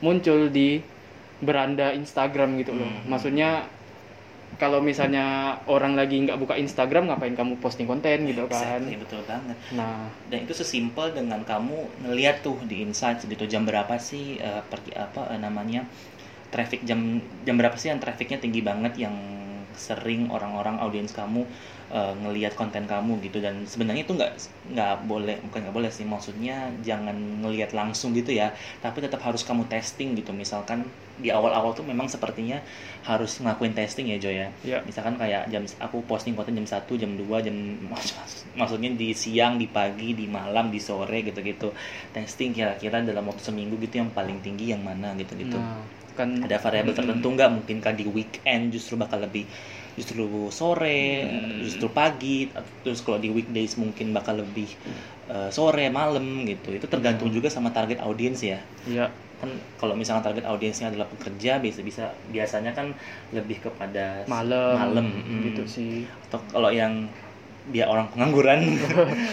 muncul 0.00 0.48
di 0.48 0.80
beranda 1.44 1.92
Instagram 1.92 2.64
gitu 2.64 2.72
loh. 2.72 2.88
Hmm. 2.88 3.12
Maksudnya 3.12 3.68
kalau 4.58 4.82
misalnya 4.82 5.56
orang 5.70 5.94
lagi 5.94 6.18
nggak 6.18 6.40
buka 6.40 6.54
Instagram 6.58 7.12
ngapain 7.12 7.36
kamu 7.38 7.62
posting 7.62 7.86
konten 7.86 8.26
gitu 8.26 8.50
kan. 8.50 8.82
Exactly, 8.82 8.96
betul 8.98 9.22
banget. 9.28 9.56
Nah, 9.76 10.10
Dan 10.26 10.48
itu 10.48 10.54
sesimpel 10.56 11.14
dengan 11.14 11.44
kamu 11.46 12.06
ngeliat 12.08 12.42
tuh 12.42 12.58
di 12.66 12.82
insights 12.82 13.28
gitu 13.28 13.46
jam 13.46 13.62
berapa 13.62 13.94
sih 14.00 14.40
eh, 14.40 14.62
pergi 14.66 14.96
apa 14.96 15.30
eh, 15.30 15.40
namanya 15.40 15.86
traffic 16.50 16.82
jam 16.82 17.22
jam 17.46 17.54
berapa 17.54 17.78
sih 17.78 17.94
yang 17.94 18.02
trafficnya 18.02 18.42
tinggi 18.42 18.60
banget 18.60 18.98
yang 18.98 19.14
sering 19.80 20.28
orang-orang 20.28 20.76
audiens 20.84 21.16
kamu 21.16 21.48
eh, 21.88 22.14
ngelihat 22.20 22.52
konten 22.52 22.84
kamu 22.84 23.24
gitu. 23.24 23.40
Dan 23.40 23.64
sebenarnya 23.64 24.04
itu 24.04 24.12
nggak 24.12 24.32
nggak 24.76 24.94
boleh 25.08 25.40
bukan 25.48 25.60
nggak 25.64 25.76
boleh 25.80 25.90
sih. 25.90 26.04
Maksudnya 26.04 26.68
jangan 26.84 27.16
ngelihat 27.40 27.72
langsung 27.72 28.12
gitu 28.12 28.36
ya. 28.36 28.52
Tapi 28.84 29.00
tetap 29.00 29.24
harus 29.24 29.40
kamu 29.40 29.64
testing 29.72 30.12
gitu. 30.12 30.36
Misalkan 30.36 30.84
di 31.20 31.28
awal-awal 31.28 31.76
tuh 31.76 31.84
memang 31.84 32.08
sepertinya 32.08 32.64
harus 33.04 33.40
ngelakuin 33.40 33.76
testing 33.76 34.08
ya 34.08 34.16
Joy 34.20 34.36
ya. 34.36 34.48
Ya. 34.64 34.78
Misalkan 34.84 35.20
kayak 35.20 35.52
jam 35.52 35.64
aku 35.80 36.04
posting 36.08 36.32
konten 36.32 36.56
jam 36.56 36.66
1, 36.68 36.88
jam 36.96 37.12
2, 37.16 37.46
jam 37.46 37.56
maksudnya 38.60 38.90
di 38.96 39.12
siang, 39.12 39.60
di 39.60 39.68
pagi, 39.68 40.16
di 40.16 40.28
malam, 40.28 40.72
di 40.72 40.80
sore 40.80 41.24
gitu-gitu. 41.24 41.72
Testing 42.12 42.56
kira-kira 42.56 43.04
dalam 43.04 43.28
waktu 43.28 43.40
seminggu 43.44 43.76
gitu 43.80 44.00
yang 44.00 44.10
paling 44.12 44.40
tinggi 44.40 44.72
yang 44.72 44.80
mana 44.80 45.12
gitu-gitu. 45.16 45.56
Nah, 45.56 45.84
kan 46.20 46.28
Ada 46.44 46.56
variabel 46.60 46.92
Mm-mm. 46.92 47.00
tertentu 47.00 47.26
nggak 47.32 47.50
mungkin 47.56 47.76
kan 47.80 47.94
di 47.96 48.04
weekend 48.04 48.62
justru 48.74 48.94
bakal 49.00 49.18
lebih 49.24 49.44
justru 49.98 50.22
sore, 50.54 51.26
Mm. 51.26 51.60
justru 51.66 51.86
pagi, 51.92 52.48
terus 52.84 53.00
kalau 53.04 53.18
di 53.20 53.28
weekdays 53.28 53.74
mungkin 53.76 54.12
bakal 54.12 54.38
lebih 54.40 54.68
eh, 55.30 55.50
sore, 55.54 55.86
malam 55.92 56.42
gitu. 56.46 56.74
Itu 56.74 56.86
tergantung 56.90 57.28
Mm. 57.30 57.36
juga 57.36 57.48
sama 57.52 57.70
target 57.72 57.98
audiens 58.04 58.40
ya 58.42 58.60
ya 58.88 59.06
kan 59.40 59.48
kalau 59.80 59.96
misalnya 59.96 60.20
target 60.20 60.44
audiensnya 60.44 60.92
adalah 60.92 61.08
pekerja 61.08 61.56
bisa 61.64 61.80
bisa 61.80 62.12
biasanya 62.28 62.76
kan 62.76 62.92
lebih 63.32 63.64
kepada 63.64 64.28
malam 64.28 64.76
malam 64.76 65.06
gitu 65.48 65.64
mm. 65.64 65.70
sih. 65.70 66.04
atau 66.28 66.38
kalau 66.52 66.68
yang 66.68 67.08
dia 67.70 67.86
orang 67.86 68.06
pengangguran 68.08 68.60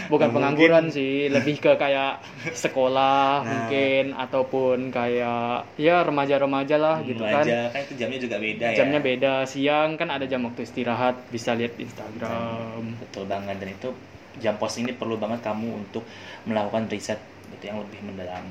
Bukan 0.07 0.29
Mungkin. 0.29 0.29
pengangguran 0.31 0.85
sih, 0.87 1.27
lebih 1.27 1.57
ke 1.57 1.73
kayak 1.73 2.21
sekolah 2.53 3.05
Nah. 3.37 3.43
mungkin 3.43 4.13
ataupun 4.13 4.77
kayak 4.89 5.73
ya 5.75 6.01
remaja-remaja 6.01 6.75
lah 6.75 6.97
gitu 7.01 7.21
kan. 7.21 7.43
kan 7.43 7.81
itu 7.81 7.93
jamnya 7.95 8.19
juga 8.19 8.37
beda 8.37 8.65
ya 8.67 8.77
Jamnya 8.77 8.99
beda, 8.99 9.33
siang 9.43 9.89
kan 9.93 10.07
ada 10.07 10.23
jam 10.23 10.41
waktu 10.43 10.63
istirahat, 10.63 11.27
bisa 11.27 11.51
lihat 11.51 11.75
Instagram. 11.75 12.95
betul 12.99 13.25
banget 13.25 13.57
dan 13.57 13.69
itu 13.69 13.89
jam 14.37 14.53
posting 14.55 14.85
ini 14.85 14.93
perlu 14.93 15.17
banget 15.17 15.41
kamu 15.41 15.81
untuk 15.81 16.05
melakukan 16.43 16.85
riset 16.87 17.17
gitu 17.55 17.63
yang 17.71 17.79
lebih 17.79 17.99
mendalam 18.03 18.43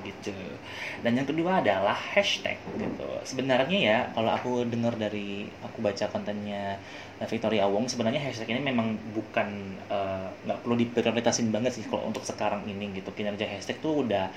begitu 0.00 0.34
dan 1.00 1.16
yang 1.16 1.24
kedua 1.24 1.64
adalah 1.64 1.96
hashtag 1.96 2.60
gitu. 2.76 3.08
Sebenarnya 3.24 3.78
ya 3.78 3.98
kalau 4.12 4.30
aku 4.32 4.50
dengar 4.68 4.92
dari 5.00 5.48
aku 5.64 5.80
baca 5.80 6.04
kontennya 6.12 6.76
Victoria 7.24 7.64
Wong 7.64 7.88
sebenarnya 7.88 8.20
hashtag 8.20 8.52
ini 8.52 8.60
memang 8.60 9.00
bukan 9.16 9.48
eh, 9.88 10.28
nggak 10.44 10.58
perlu 10.60 10.76
diprioritasin 10.76 11.48
banget 11.48 11.80
sih 11.80 11.84
kalau 11.88 12.04
untuk 12.08 12.20
sekarang 12.20 12.68
ini 12.68 12.92
gitu. 13.00 13.12
Kinerja 13.16 13.48
hashtag 13.48 13.80
tuh 13.80 14.04
udah 14.04 14.28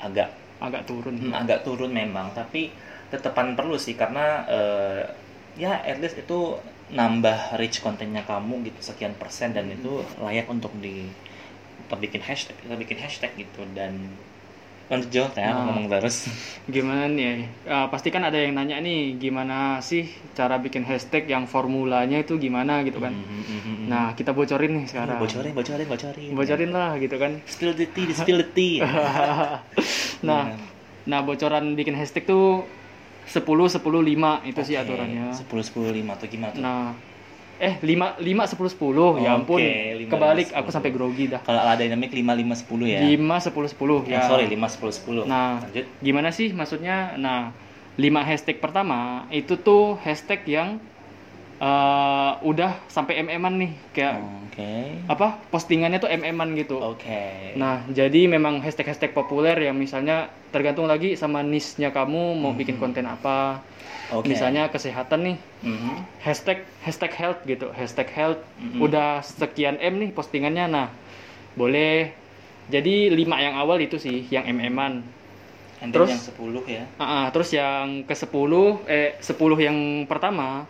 agak 0.00 0.32
Agak 0.62 0.86
turun. 0.86 1.18
Hmm, 1.18 1.34
agak 1.34 1.66
turun 1.66 1.90
memang 1.90 2.30
tapi 2.38 2.70
tetepan 3.10 3.58
perlu 3.58 3.74
sih 3.74 3.98
karena 3.98 4.46
eh, 4.46 5.02
ya 5.58 5.82
at 5.82 5.98
least 5.98 6.22
itu 6.22 6.54
nambah 6.94 7.58
reach 7.58 7.82
kontennya 7.82 8.22
kamu 8.22 8.70
gitu 8.70 8.92
sekian 8.92 9.18
persen 9.18 9.50
dan 9.52 9.66
itu 9.68 10.06
layak 10.22 10.46
untuk 10.46 10.70
di 10.78 11.10
untuk 11.92 12.08
bikin 12.08 12.24
hashtag 12.24 12.56
kita 12.56 12.72
bikin 12.72 12.96
hashtag 12.96 13.30
gitu 13.36 13.60
dan 13.76 13.92
lanjut 14.88 15.08
Jo, 15.12 15.24
saya 15.28 15.52
Nah. 15.52 15.68
ngomong 15.68 15.92
terus 15.92 16.24
Gimana 16.72 17.04
nih? 17.04 17.44
Ah, 17.64 17.92
pasti 17.92 18.08
kan 18.08 18.24
ada 18.24 18.40
yang 18.40 18.56
nanya 18.56 18.80
nih, 18.80 19.20
gimana 19.20 19.76
sih 19.78 20.08
cara 20.32 20.56
bikin 20.56 20.88
hashtag 20.88 21.28
yang 21.28 21.44
formulanya 21.44 22.16
itu 22.16 22.40
gimana 22.40 22.80
gitu 22.80 22.96
kan? 22.96 23.12
Mhm, 23.12 23.28
mhm, 23.28 23.60
mhm. 23.60 23.86
Nah, 23.88 24.16
kita 24.16 24.32
bocorin 24.32 24.72
nih 24.80 24.84
sekarang. 24.88 25.20
bocorin 25.20 25.52
bocorin 25.52 25.84
bocorin 25.86 26.30
Bocorin 26.32 26.70
lah 26.72 26.96
gitu 26.96 27.16
kan. 27.20 27.44
spill 27.44 27.76
the 27.76 27.84
tea 27.84 28.08
spill 28.08 28.40
the 28.40 28.48
tea 28.48 28.80
Nah, 30.28 30.56
nah 31.04 31.20
bocoran 31.20 31.76
bikin 31.76 31.92
hashtag 31.92 32.24
tuh 32.24 32.64
10 33.28 33.68
10 33.68 34.00
5 34.00 34.40
itu 34.48 34.60
sih 34.64 34.80
aturannya. 34.80 35.28
10 35.28 35.44
10 35.44 35.92
5 35.92 36.16
atau 36.16 36.26
gimana 36.26 36.52
tuh 36.56 36.62
Nah, 36.64 36.96
eh 37.62 37.78
5 37.78 38.18
5 38.18 38.58
10 38.58 38.74
10 38.74 39.22
ya 39.22 39.30
ampun. 39.32 39.54
Oke, 39.56 39.70
5, 40.02 40.10
Kebalik 40.10 40.48
5, 40.50 40.58
aku 40.58 40.68
sampai 40.68 40.90
grogi 40.90 41.24
dah. 41.30 41.38
kalau 41.40 41.62
ala 41.62 41.78
dynamic 41.78 42.10
5 42.10 42.34
5 42.34 42.58
10 42.66 42.90
ya 42.90 43.00
5 43.06 43.22
10 43.38 43.70
10 43.70 44.02
Eh, 44.02 44.10
ya. 44.10 44.26
sorry 44.26 44.50
5 44.50 44.66
10 44.66 44.90
10 44.90 45.30
Nah, 45.30 45.62
lanjut 45.62 45.86
gimana 46.02 46.28
sih 46.28 46.50
maksudnya? 46.50 47.14
Nah, 47.16 47.54
5 47.94 48.02
hashtag 48.20 48.58
pertama 48.58 48.98
itu 49.30 49.54
tuh 49.54 49.94
hashtag 49.96 50.42
yang 50.44 50.82
eh, 51.60 52.32
udah 52.40 52.72
sampai 52.88 53.20
mm-an 53.20 53.54
nih 53.58 53.72
kayak 53.92 54.16
oke 54.20 54.72
apa 55.10 55.40
postingannya 55.50 55.98
tuh 55.98 56.08
mm-an 56.08 56.54
gitu. 56.56 56.78
oke 56.78 57.22
Nah, 57.52 57.84
jadi 57.92 58.32
memang 58.32 58.64
hashtag-hashtag 58.64 59.12
populer 59.12 59.52
yang 59.60 59.76
misalnya 59.76 60.32
tergantung 60.48 60.88
lagi 60.88 61.18
sama 61.20 61.44
niche-nya 61.44 61.92
kamu 61.92 62.32
mau 62.32 62.56
bikin 62.56 62.76
Mhm. 62.76 62.82
konten 62.82 63.04
apa. 63.04 63.60
Oke. 64.08 64.32
Misalnya 64.32 64.72
kesehatan 64.72 65.20
nih, 65.24 65.36
Mhm. 65.64 65.94
hashtag 66.24 66.64
hashtag 66.80 67.12
health 67.12 67.40
gitu, 67.44 67.68
hashtag 67.76 68.08
health 68.12 68.40
Mhm. 68.56 68.80
udah 68.80 69.20
sekian 69.20 69.76
m 69.80 70.00
nih 70.00 70.10
postingannya. 70.16 70.64
Nah, 70.68 70.88
boleh. 71.56 72.12
Jadi 72.72 73.12
5 73.12 73.36
yang 73.36 73.52
awal 73.58 73.84
itu 73.84 74.00
sih 74.00 74.24
yang 74.32 74.48
mm-an. 74.48 75.04
And 75.82 75.90
Terus? 75.90 76.08
yang 76.14 76.22
10 76.22 76.62
ya. 76.64 76.86
Ah, 76.96 77.04
ah, 77.04 77.24
terus 77.34 77.50
yang 77.52 78.06
ke 78.06 78.14
10 78.14 78.80
eh 78.86 79.18
10 79.18 79.58
yang 79.58 80.06
pertama 80.08 80.64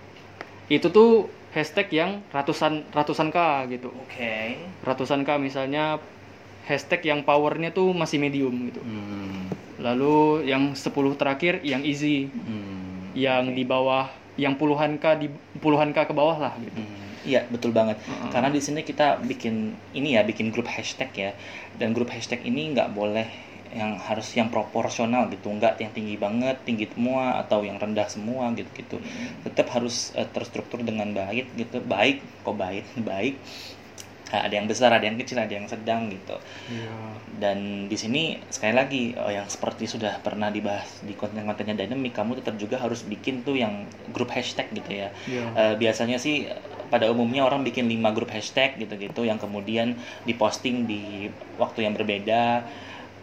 itu 0.71 0.87
tuh 0.91 1.31
hashtag 1.53 1.89
yang 1.93 2.11
ratusan 2.33 2.87
ratusan 2.91 3.29
k 3.29 3.39
gitu. 3.77 3.93
Oke. 3.93 4.57
Ratusan 4.83 5.23
k 5.27 5.37
misalnya 5.37 6.01
hashtag 6.67 7.03
yang 7.07 7.21
powernya 7.27 7.75
tuh 7.75 7.93
masih 7.93 8.23
medium 8.23 8.55
gitu. 8.71 8.81
Hmm. 8.81 9.51
Lalu 9.83 10.47
yang 10.47 10.79
10 10.79 11.19
terakhir 11.19 11.61
yang 11.67 11.83
easy, 11.83 12.31
Hmm. 12.31 13.11
yang 13.19 13.51
di 13.53 13.67
bawah 13.67 14.09
yang 14.41 14.57
puluhan 14.57 14.97
k 14.97 15.19
di 15.21 15.29
puluhan 15.61 15.93
k 15.93 16.09
ke 16.09 16.15
bawah 16.17 16.39
lah 16.39 16.55
gitu. 16.63 16.81
Hmm. 16.81 17.01
Iya 17.23 17.47
betul 17.51 17.71
banget. 17.71 18.03
Heeh. 18.03 18.31
Karena 18.35 18.51
di 18.51 18.59
sini 18.59 18.83
kita 18.83 19.23
bikin 19.23 19.77
ini 19.95 20.19
ya, 20.19 20.27
bikin 20.27 20.51
grup 20.51 20.67
hashtag 20.67 21.11
ya. 21.15 21.31
Dan 21.79 21.95
grup 21.95 22.11
hashtag 22.11 22.43
ini 22.43 22.75
nggak 22.75 22.91
boleh 22.97 23.29
yang 23.81 23.97
harus 24.09 24.29
yang 24.39 24.49
proporsional 24.55 25.29
gitu, 25.35 25.49
nggak 25.59 25.81
yang 25.83 25.93
tinggi 25.97 26.17
banget, 26.21 26.57
tinggi 26.67 26.87
semua 26.93 27.41
atau 27.43 27.65
yang 27.69 27.77
rendah 27.83 28.09
semua 28.09 28.53
gitu 28.59 28.71
gitu. 28.77 28.97
Tetap 29.47 29.67
harus 29.75 30.13
eh, 30.19 30.29
terstruktur 30.35 30.81
dengan 30.89 31.09
baik 31.17 31.47
gitu, 31.61 31.81
baik 31.85 32.17
kok 32.45 32.57
baik 32.57 32.85
baik. 33.11 33.35
Nah, 34.33 34.49
ada 34.49 34.55
yang 34.57 34.65
besar, 34.65 34.89
ada 34.97 35.05
yang 35.05 35.21
kecil, 35.21 35.37
ada 35.45 35.53
yang 35.53 35.69
sedang 35.69 36.09
gitu. 36.09 36.37
Iya. 36.71 37.21
dan 37.43 37.89
di 37.91 37.97
sini 37.99 38.23
sekali 38.53 38.75
lagi 38.77 39.03
oh, 39.19 39.31
yang 39.33 39.49
seperti 39.49 39.85
sudah 39.89 40.21
pernah 40.23 40.49
dibahas 40.53 41.01
di 41.03 41.15
konten-kontennya 41.17 41.75
dynamic 41.79 42.13
kamu 42.15 42.39
tetap 42.41 42.55
juga 42.61 42.77
harus 42.79 43.03
bikin 43.09 43.43
tuh 43.47 43.57
yang 43.59 43.89
grup 44.13 44.31
hashtag 44.35 44.69
gitu 44.75 44.91
ya 45.07 45.09
Iya. 45.27 45.45
Eh, 45.57 45.75
biasanya 45.81 46.19
sih 46.21 46.47
pada 46.93 47.09
umumnya 47.09 47.43
orang 47.49 47.65
bikin 47.65 47.89
5 47.89 48.13
grup 48.13 48.31
hashtag 48.37 48.77
gitu-gitu 48.79 49.25
yang 49.25 49.41
kemudian 49.41 49.97
diposting 50.29 50.85
di 50.85 51.33
waktu 51.57 51.89
yang 51.89 51.95
berbeda 51.97 52.69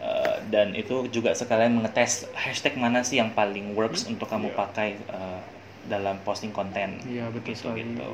Eh, 0.00 0.36
dan 0.48 0.72
itu 0.72 1.04
juga 1.12 1.36
sekalian 1.36 1.76
mengetes 1.76 2.24
hashtag 2.32 2.72
mana 2.80 3.04
sih 3.04 3.20
yang 3.20 3.36
paling 3.36 3.76
works 3.76 4.08
untuk 4.08 4.32
kamu 4.32 4.48
Iya. 4.48 4.56
pakai 4.56 4.88
eh, 4.96 5.40
dalam 5.84 6.16
posting 6.24 6.52
konten. 6.52 7.04
Iya, 7.04 7.28
betul 7.28 7.52
Gitu, 7.52 7.68
sekali. 7.68 7.84
gitu. 7.84 8.08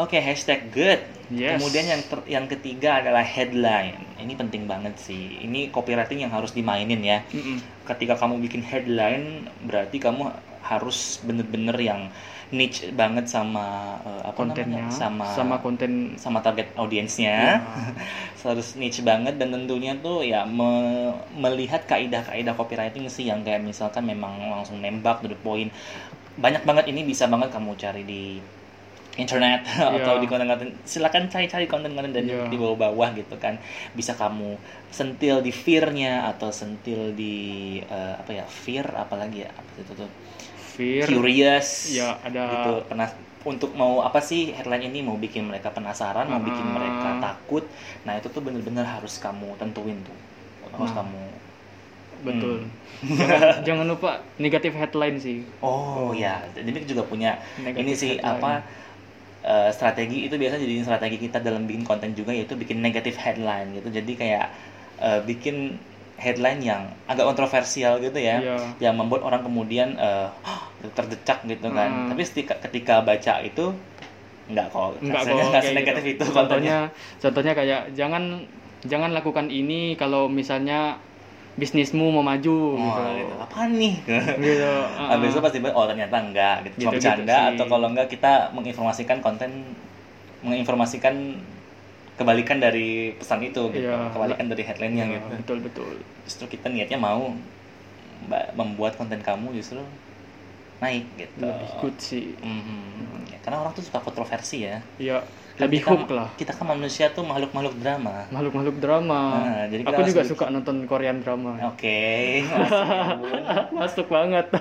Oke, 0.00 0.16
hashtag 0.16 0.72
good. 0.72 1.00
Yes. 1.28 1.60
Kemudian 1.60 1.86
yang 1.92 2.02
ter- 2.08 2.28
yang 2.28 2.44
ketiga 2.48 3.04
adalah 3.04 3.20
headline. 3.20 4.00
Ini 4.16 4.32
penting 4.32 4.64
banget 4.64 4.96
sih. 4.96 5.44
Ini 5.44 5.68
copywriting 5.68 6.24
yang 6.24 6.32
harus 6.32 6.56
dimainin 6.56 7.04
ya. 7.04 7.20
Mm-mm. 7.28 7.60
Ketika 7.84 8.16
kamu 8.16 8.40
bikin 8.40 8.64
headline, 8.64 9.44
berarti 9.60 10.00
kamu 10.00 10.32
harus 10.60 11.20
bener-bener 11.20 11.76
yang 11.76 12.08
niche 12.50 12.90
banget 12.90 13.26
sama 13.26 13.94
eh, 14.02 14.22
apa 14.26 14.34
kontennya 14.34 14.90
namanya? 14.90 15.30
sama 15.30 15.56
konten 15.58 15.92
sama 16.16 16.38
target 16.40 16.74
audiensnya 16.74 17.30
Ya. 17.30 17.56
harus 18.42 18.74
niche 18.74 19.00
banget 19.00 19.36
dan 19.36 19.50
tentunya 19.50 19.94
tuh 19.96 20.22
ya 20.22 20.42
me- 20.42 21.14
melihat 21.32 21.84
kaidah-kaidah 21.84 22.52
copywriting 22.52 23.06
sih 23.06 23.28
yang 23.28 23.40
kayak 23.40 23.60
misalkan 23.60 24.02
memang 24.02 24.34
langsung 24.50 24.80
nembak 24.80 25.20
to 25.20 25.28
the 25.28 25.38
point 25.38 25.70
banyak 26.34 26.64
banget 26.64 26.88
ini 26.88 27.04
bisa 27.04 27.26
banget 27.26 27.52
kamu 27.52 27.76
cari 27.76 28.02
di 28.02 28.40
internet 29.14 29.66
atau 29.94 30.16
Iya. 30.16 30.22
di 30.22 30.26
konten-konten 30.26 30.68
silakan 30.82 31.28
cari-cari 31.28 31.66
konten-konten 31.66 32.10
dan 32.10 32.24
Iya. 32.24 32.48
di 32.48 32.56
bawah-bawah 32.56 33.12
gitu 33.12 33.36
kan 33.36 33.58
bisa 33.92 34.14
kamu 34.14 34.56
sentil 34.88 35.38
di 35.38 35.52
fear-nya 35.52 36.26
atau 36.26 36.48
sentil 36.50 37.12
di 37.12 37.34
eh, 37.84 38.14
apa 38.16 38.30
ya 38.32 38.44
fear 38.46 38.86
apalagi 38.96 39.44
ya 39.44 39.50
apa 39.50 39.70
itu 39.76 39.92
tuh 39.94 40.10
fear 40.80 41.04
curious. 41.04 41.92
Ya 41.92 42.16
ada 42.24 42.42
gitu 42.48 42.72
penas 42.88 43.12
untuk 43.44 43.76
mau 43.76 44.00
apa 44.00 44.20
sih 44.20 44.56
headline 44.56 44.88
ini? 44.88 45.04
Mau 45.04 45.20
bikin 45.20 45.44
mereka 45.44 45.68
penasaran 45.68 46.24
mau 46.24 46.40
bikin 46.40 46.64
Ah. 46.64 46.72
mereka 46.72 47.08
takut. 47.20 47.64
Nah 48.08 48.16
itu 48.16 48.32
tuh 48.32 48.40
bener-bener 48.40 48.84
harus 48.84 49.20
kamu 49.20 49.52
tentuin 49.56 50.00
tuh. 50.00 50.16
Harus 50.72 50.92
Nah. 50.92 51.04
kamu. 51.04 51.22
Betul. 52.20 52.56
Hmm. 53.00 53.16
jangan, 53.16 53.40
jangan 53.66 53.86
lupa 53.88 54.10
negatif 54.36 54.72
headline 54.76 55.16
sih. 55.16 55.40
Oh 55.60 56.12
ya. 56.12 56.40
Jadi 56.52 56.84
juga 56.84 57.04
punya 57.04 57.40
Negatif 57.56 57.80
ini 57.80 57.92
sih 57.92 58.12
headline. 58.16 58.40
apa 58.40 58.52
eh, 59.40 59.70
strategi. 59.72 60.28
Itu 60.28 60.36
biasa 60.36 60.60
jadi 60.60 60.84
strategi 60.84 61.16
kita 61.16 61.40
dalam 61.40 61.64
bikin 61.64 61.84
konten 61.84 62.12
juga 62.12 62.32
yaitu 62.32 62.56
bikin 62.56 62.80
negatif 62.80 63.16
headline 63.16 63.72
gitu. 63.72 63.88
Jadi 63.88 64.12
kayak 64.16 64.46
eh, 65.00 65.20
bikin 65.24 65.80
headline 66.20 66.60
yang 66.60 66.82
agak 67.08 67.24
kontroversial 67.24 67.96
gitu 67.96 68.16
ya 68.16 68.36
Iya. 68.38 68.56
yang 68.78 68.94
membuat 68.94 69.24
orang 69.24 69.40
kemudian 69.40 69.96
eh, 69.96 70.28
terdecak 70.96 71.42
gitu 71.44 71.68
kan 71.68 71.88
Hmm. 71.88 72.08
tapi 72.08 72.22
ketika, 72.22 72.54
ketika 72.62 72.94
baca 73.00 73.40
itu 73.40 73.72
enggak 74.46 74.66
kok 74.68 74.98
rasanya 75.00 75.14
kok 75.42 75.50
nggak 75.50 75.50
kayak 75.52 75.64
senegatif 75.72 76.02
gitu. 76.04 76.12
itu 76.12 76.24
kontennya 76.30 76.38
contohnya 76.42 76.78
contohnya 77.18 77.52
kayak 77.54 77.80
jangan 77.94 78.22
jangan 78.82 79.10
lakukan 79.12 79.46
ini 79.46 79.94
kalau 79.94 80.26
misalnya 80.26 80.96
bisnismu 81.52 82.08
mau 82.08 82.22
maju 82.22 82.56
oh, 82.74 82.78
gitu. 82.78 83.02
gitu. 83.20 83.34
apaan 83.38 83.70
nih 83.76 83.94
Gitu, 84.44 84.70
habis 85.12 85.28
itu 85.28 85.36
uh-uh. 85.36 85.44
pasti 85.44 85.58
oh 85.62 85.84
ternyata 85.84 86.16
enggak 86.16 86.56
gitu 86.64 86.74
cuma 86.86 86.92
Gitu-gitu 86.92 86.94
bercanda 86.96 87.36
sih. 87.36 87.48
atau 87.54 87.64
kalau 87.66 87.86
enggak 87.90 88.08
kita 88.08 88.32
menginformasikan 88.50 89.18
konten 89.20 89.50
menginformasikan 90.40 91.14
kebalikan 92.20 92.60
dari 92.60 92.88
pesan 93.12 93.40
itu 93.40 93.72
gitu. 93.72 93.88
Iya. 93.88 94.12
kebalikan 94.12 94.46
dari 94.46 94.60
headline-nya 94.60 95.04
Ya, 95.06 95.12
gitu. 95.16 95.26
betul 95.34 95.58
betul. 95.64 95.90
Justru 96.22 96.44
kita 96.46 96.68
niatnya 96.68 96.96
mau 96.96 97.32
membuat 98.52 98.94
konten 98.94 99.18
kamu 99.18 99.56
justru 99.56 99.80
naik 100.78 101.08
gitu. 101.16 101.40
Lebih 101.42 101.68
good 101.80 101.96
sih. 101.96 102.36
Mhm. 102.36 103.26
Ya, 103.26 103.38
karena 103.40 103.60
orang 103.60 103.72
tuh 103.72 103.80
suka 103.82 103.98
kontroversi 103.98 104.64
ya. 104.64 104.80
Ya 104.96 105.24
Kan 105.56 105.66
lebih 105.66 105.80
kita- 105.80 105.90
hook 105.90 106.08
lah. 106.10 106.28
kita 106.34 106.52
kan 106.52 106.68
manusia 106.68 107.08
tuh 107.10 107.20
makhluk-makhluk 107.22 107.76
drama. 107.76 108.24
Makhluk-makhluk 108.28 108.76
drama. 108.78 109.20
Nah, 109.40 109.64
jadi 109.66 109.82
aku 109.82 110.00
juga 110.04 110.22
bikin- 110.22 110.30
suka 110.30 110.44
nonton 110.48 110.84
Korean 110.84 111.20
drama. 111.20 111.56
Oke. 111.66 112.44
Masuk 112.44 112.84
Bun. 113.20 113.42
masuk 113.72 114.06
banget. 114.08 114.46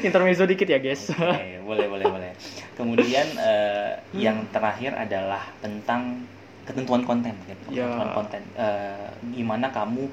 Intermezzo 0.00 0.44
dikit 0.44 0.64
ya 0.64 0.78
guys. 0.78 1.10
Oke, 1.10 1.60
boleh 1.60 1.86
boleh 1.86 2.06
boleh. 2.08 2.30
Kemudian 2.72 3.26
eh, 3.36 3.92
yang 4.16 4.48
terakhir 4.48 4.94
adalah 4.94 5.42
tentang 5.60 6.24
ketentuan 6.70 7.02
konten, 7.02 7.34
gitu. 7.44 7.64
Ya. 7.74 7.90
ketentuan 7.90 8.10
konten. 8.22 8.42
Eh, 8.54 9.08
gimana 9.34 9.68
kamu 9.74 10.06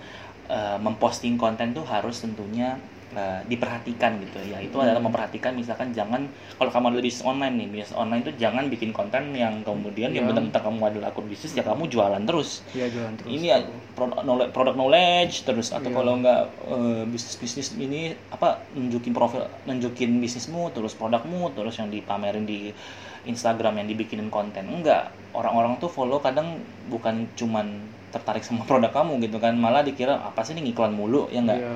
eh, 0.49 0.77
memposting 0.81 1.37
konten 1.37 1.77
tuh 1.77 1.85
harus 1.85 2.17
tentunya 2.19 2.81
eh, 3.09 3.39
diperhatikan 3.45 4.19
gitu. 4.19 4.43
Ya 4.43 4.59
itu 4.59 4.75
adalah 4.75 4.99
memperhatikan 4.99 5.53
misalkan 5.53 5.91
jangan 5.91 6.27
kalau 6.55 6.67
kamu 6.67 6.91
ada 6.91 6.99
bisnis 6.99 7.23
online 7.23 7.55
nih, 7.55 7.67
bisnis 7.71 7.93
online 7.93 8.21
tuh 8.21 8.35
jangan 8.35 8.67
bikin 8.67 8.91
konten 8.91 9.31
yang 9.31 9.63
kemudian 9.63 10.11
yang 10.11 10.25
Ya. 10.25 10.29
benar-benar 10.29 10.59
kamu 10.59 10.79
adalah 10.83 11.07
akun 11.07 11.25
bisnis 11.25 11.51
ya 11.51 11.61
kamu 11.61 11.87
jualan 11.87 12.19
terus 12.21 12.67
ya 12.71 12.83
jalan 12.87 13.15
terus 13.15 13.29
ini 13.29 13.45
ya 13.47 13.57
produk 13.93 14.21
knowledge, 14.21 14.51
produk 14.51 14.75
knowledge 14.75 15.35
terus 15.43 15.67
atau 15.69 15.87
Iya. 15.87 15.95
kalau 15.95 16.11
enggak 16.15 16.41
eh, 16.65 17.03
bisnis 17.05 17.35
bisnis 17.37 17.67
ini 17.73 18.01
apa 18.27 18.59
nunjukin 18.73 19.11
profil 19.11 19.47
nunjukin 19.63 20.17
bisnismu 20.17 20.69
terus 20.69 20.91
produkmu 20.91 21.51
terus 21.51 21.75
yang 21.75 21.87
dipamerin 21.87 22.43
di 22.43 22.75
Instagram 23.23 23.77
yang 23.77 23.87
dibikinin 23.87 24.27
konten 24.27 24.63
enggak 24.65 25.07
orang-orang 25.31 25.75
tuh 25.77 25.87
follow 25.87 26.17
kadang 26.17 26.59
bukan 26.85 27.27
cuman 27.33 27.67
tertarik 28.07 28.41
sama 28.41 28.63
produk 28.69 28.91
kamu 28.93 29.19
gitu 29.21 29.37
kan 29.37 29.53
malah 29.53 29.79
dikira 29.79 30.15
apa 30.17 30.39
sih 30.41 30.51
ini 30.51 30.67
ngiklan 30.67 30.91
mulu 30.91 31.27
ya 31.27 31.39
enggak 31.39 31.59
Iya. 31.59 31.75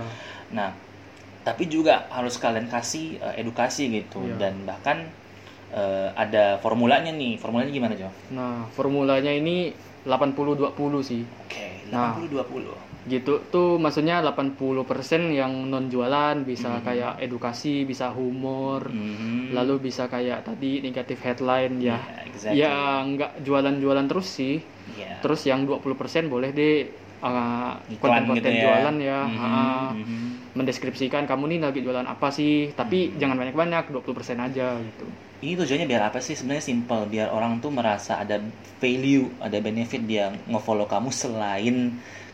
nah 0.51 0.69
tapi 1.41 1.65
juga 1.65 2.05
harus 2.09 2.37
kalian 2.37 2.67
kasih 2.67 3.17
eh, 3.17 3.41
edukasi 3.41 3.89
gitu 3.89 4.25
Iya. 4.25 4.37
dan 4.37 4.53
bahkan 4.63 4.97
eh, 5.71 6.09
ada 6.13 6.59
formulanya 6.59 7.09
nih 7.09 7.39
formulanya 7.39 7.71
gimana 7.71 7.93
Jo? 7.95 8.09
nah 8.29 8.67
formulanya 8.71 9.31
ini 9.31 9.71
80-20 10.03 10.73
sih 11.01 11.23
Oke, 11.23 11.65
Nah. 11.91 12.15
80-20 12.15 12.77
gitu 13.01 13.41
tuh 13.49 13.81
maksudnya 13.81 14.21
80% 14.21 15.33
yang 15.33 15.49
non 15.67 15.89
jualan 15.89 16.45
bisa 16.45 16.77
Mhm. 16.77 16.83
kayak 16.85 17.13
edukasi 17.19 17.81
bisa 17.81 18.13
humor 18.13 18.93
Mhm. 18.93 19.57
lalu 19.57 19.89
bisa 19.89 20.05
kayak 20.05 20.45
tadi 20.45 20.79
negatif 20.79 21.17
headline 21.25 21.81
ya 21.81 21.97
Iya, 21.97 22.29
exactly. 22.29 22.61
ya 22.61 22.75
nggak 23.01 23.31
jualan-jualan 23.41 24.05
terus 24.05 24.27
sih 24.29 24.61
Iya. 24.93 25.17
terus 25.19 25.41
yang 25.43 25.65
20% 25.65 26.29
boleh 26.29 26.53
deh 26.53 26.77
uh, 27.25 27.71
Iklan 27.91 28.25
konten-konten 28.25 28.37
gitu 28.37 28.49
ya. 28.61 28.63
jualan 28.63 28.95
ya 29.09 29.17
Mhm, 29.27 29.37
ah, 29.45 29.89
mhm. 29.93 30.27
mendeskripsikan 30.57 31.23
kamu 31.29 31.43
nih 31.51 31.59
lagi 31.65 31.79
jualan 31.85 32.07
apa 32.13 32.27
sih 32.37 32.51
tapi 32.79 32.97
jangan 33.21 33.37
banyak-banyak 33.41 33.83
20% 33.91 34.37
aja 34.47 34.63
gitu 34.87 35.05
Ini 35.41 35.57
tujuannya 35.57 35.87
biar 35.89 36.03
apa 36.13 36.19
sih? 36.21 36.37
Sebenarnya 36.37 36.61
simple, 36.61 37.01
biar 37.09 37.33
orang 37.33 37.57
tuh 37.63 37.73
merasa 37.73 38.21
ada 38.21 38.37
value, 38.77 39.25
ada 39.41 39.57
benefit 39.57 40.01
dia 40.05 40.29
ngefollow 40.45 40.85
kamu 40.85 41.09
selain 41.09 41.75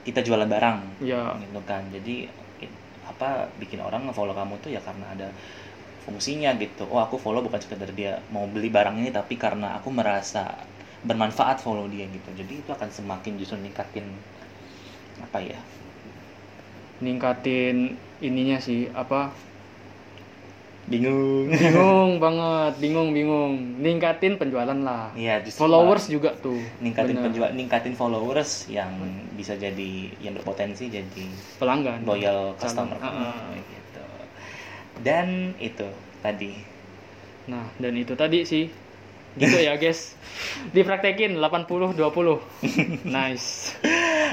kita 0.03 0.19
jualan 0.27 0.47
barang, 0.55 0.79
ya 0.99 1.39
gitu 1.39 1.59
kan. 1.63 1.87
Jadi 1.95 2.27
apa 3.07 3.47
bikin 3.55 3.79
orang 3.79 4.01
ngefollow 4.11 4.35
kamu 4.35 4.53
tuh 4.59 4.69
ya 4.75 4.81
karena 4.83 5.05
ada 5.15 5.27
fungsinya 6.05 6.51
gitu. 6.63 6.83
Oh 6.91 6.99
aku 6.99 7.15
follow 7.23 7.41
bukan 7.47 7.59
sekedar 7.63 7.89
dia 7.95 8.19
mau 8.35 8.43
beli 8.53 8.67
barang 8.77 8.95
ini, 8.99 9.09
tapi 9.15 9.35
karena 9.39 9.79
aku 9.79 9.89
merasa 9.99 10.43
bermanfaat 11.07 11.57
follow 11.63 11.87
dia 11.87 12.05
gitu. 12.11 12.29
Jadi 12.35 12.53
itu 12.63 12.69
akan 12.75 12.89
semakin 12.91 13.33
justru 13.39 13.55
ningkatin 13.59 14.07
apa 15.23 15.39
ya? 15.41 15.59
ningkatin 16.97 17.93
ininya 18.21 18.57
sih 18.57 18.89
apa? 18.93 19.29
Bingung. 20.87 21.51
bingung 21.51 22.11
banget 22.23 22.73
bingung 22.79 23.09
bingung. 23.11 23.53
Ningkatin 23.83 24.39
penjualan 24.39 24.79
lah. 24.81 25.11
Justru 25.43 25.67
followers 25.67 26.07
juga 26.07 26.31
tuh. 26.39 26.57
Ningkatin 26.79 27.19
Bener. 27.19 27.25
penjual 27.27 27.49
ningkatin 27.51 27.93
followers 27.93 28.71
yang 28.71 28.89
bisa 29.35 29.59
jadi 29.59 30.15
yang 30.23 30.33
berpotensi 30.39 30.87
jadi 30.87 31.25
pelanggan. 31.59 32.07
loyal 32.07 32.55
customer. 32.55 32.95
Ah, 33.03 33.35
ah. 33.35 33.51
gitu. 33.59 34.05
Dan 35.03 35.59
itu 35.59 35.87
tadi. 36.23 36.55
Nah 37.51 37.67
dan 37.77 37.93
itu 37.93 38.15
tadi 38.15 38.47
sih 38.47 38.71
gitu 39.35 39.57
ya 39.59 39.75
guys. 39.75 40.15
Dipraktekin 40.71 41.35
80 41.35 41.97
20 41.97 41.97
nice. 43.17 43.75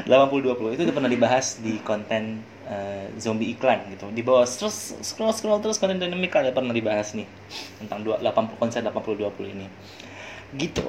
80-20 0.07 0.76
itu 0.76 0.83
udah 0.85 0.94
pernah 0.94 1.11
dibahas 1.11 1.59
di 1.64 1.80
konten 1.80 2.44
eh, 2.68 3.09
zombie 3.18 3.57
iklan 3.57 3.88
gitu. 3.90 4.12
Di 4.14 4.22
bawah 4.22 4.46
terus 4.46 4.94
scroll 5.00 5.33
scroll 5.35 5.59
terus 5.64 5.80
konten 5.80 5.98
dynamic 5.98 6.30
ada 6.37 6.52
pernah 6.52 6.76
dibahas 6.76 7.16
nih 7.16 7.26
tentang 7.80 8.04
dua- 8.04 8.20
80 8.20 8.61
konsep 8.61 8.80
80-20 8.85 9.54
ini. 9.57 9.66
Gitu. 10.54 10.87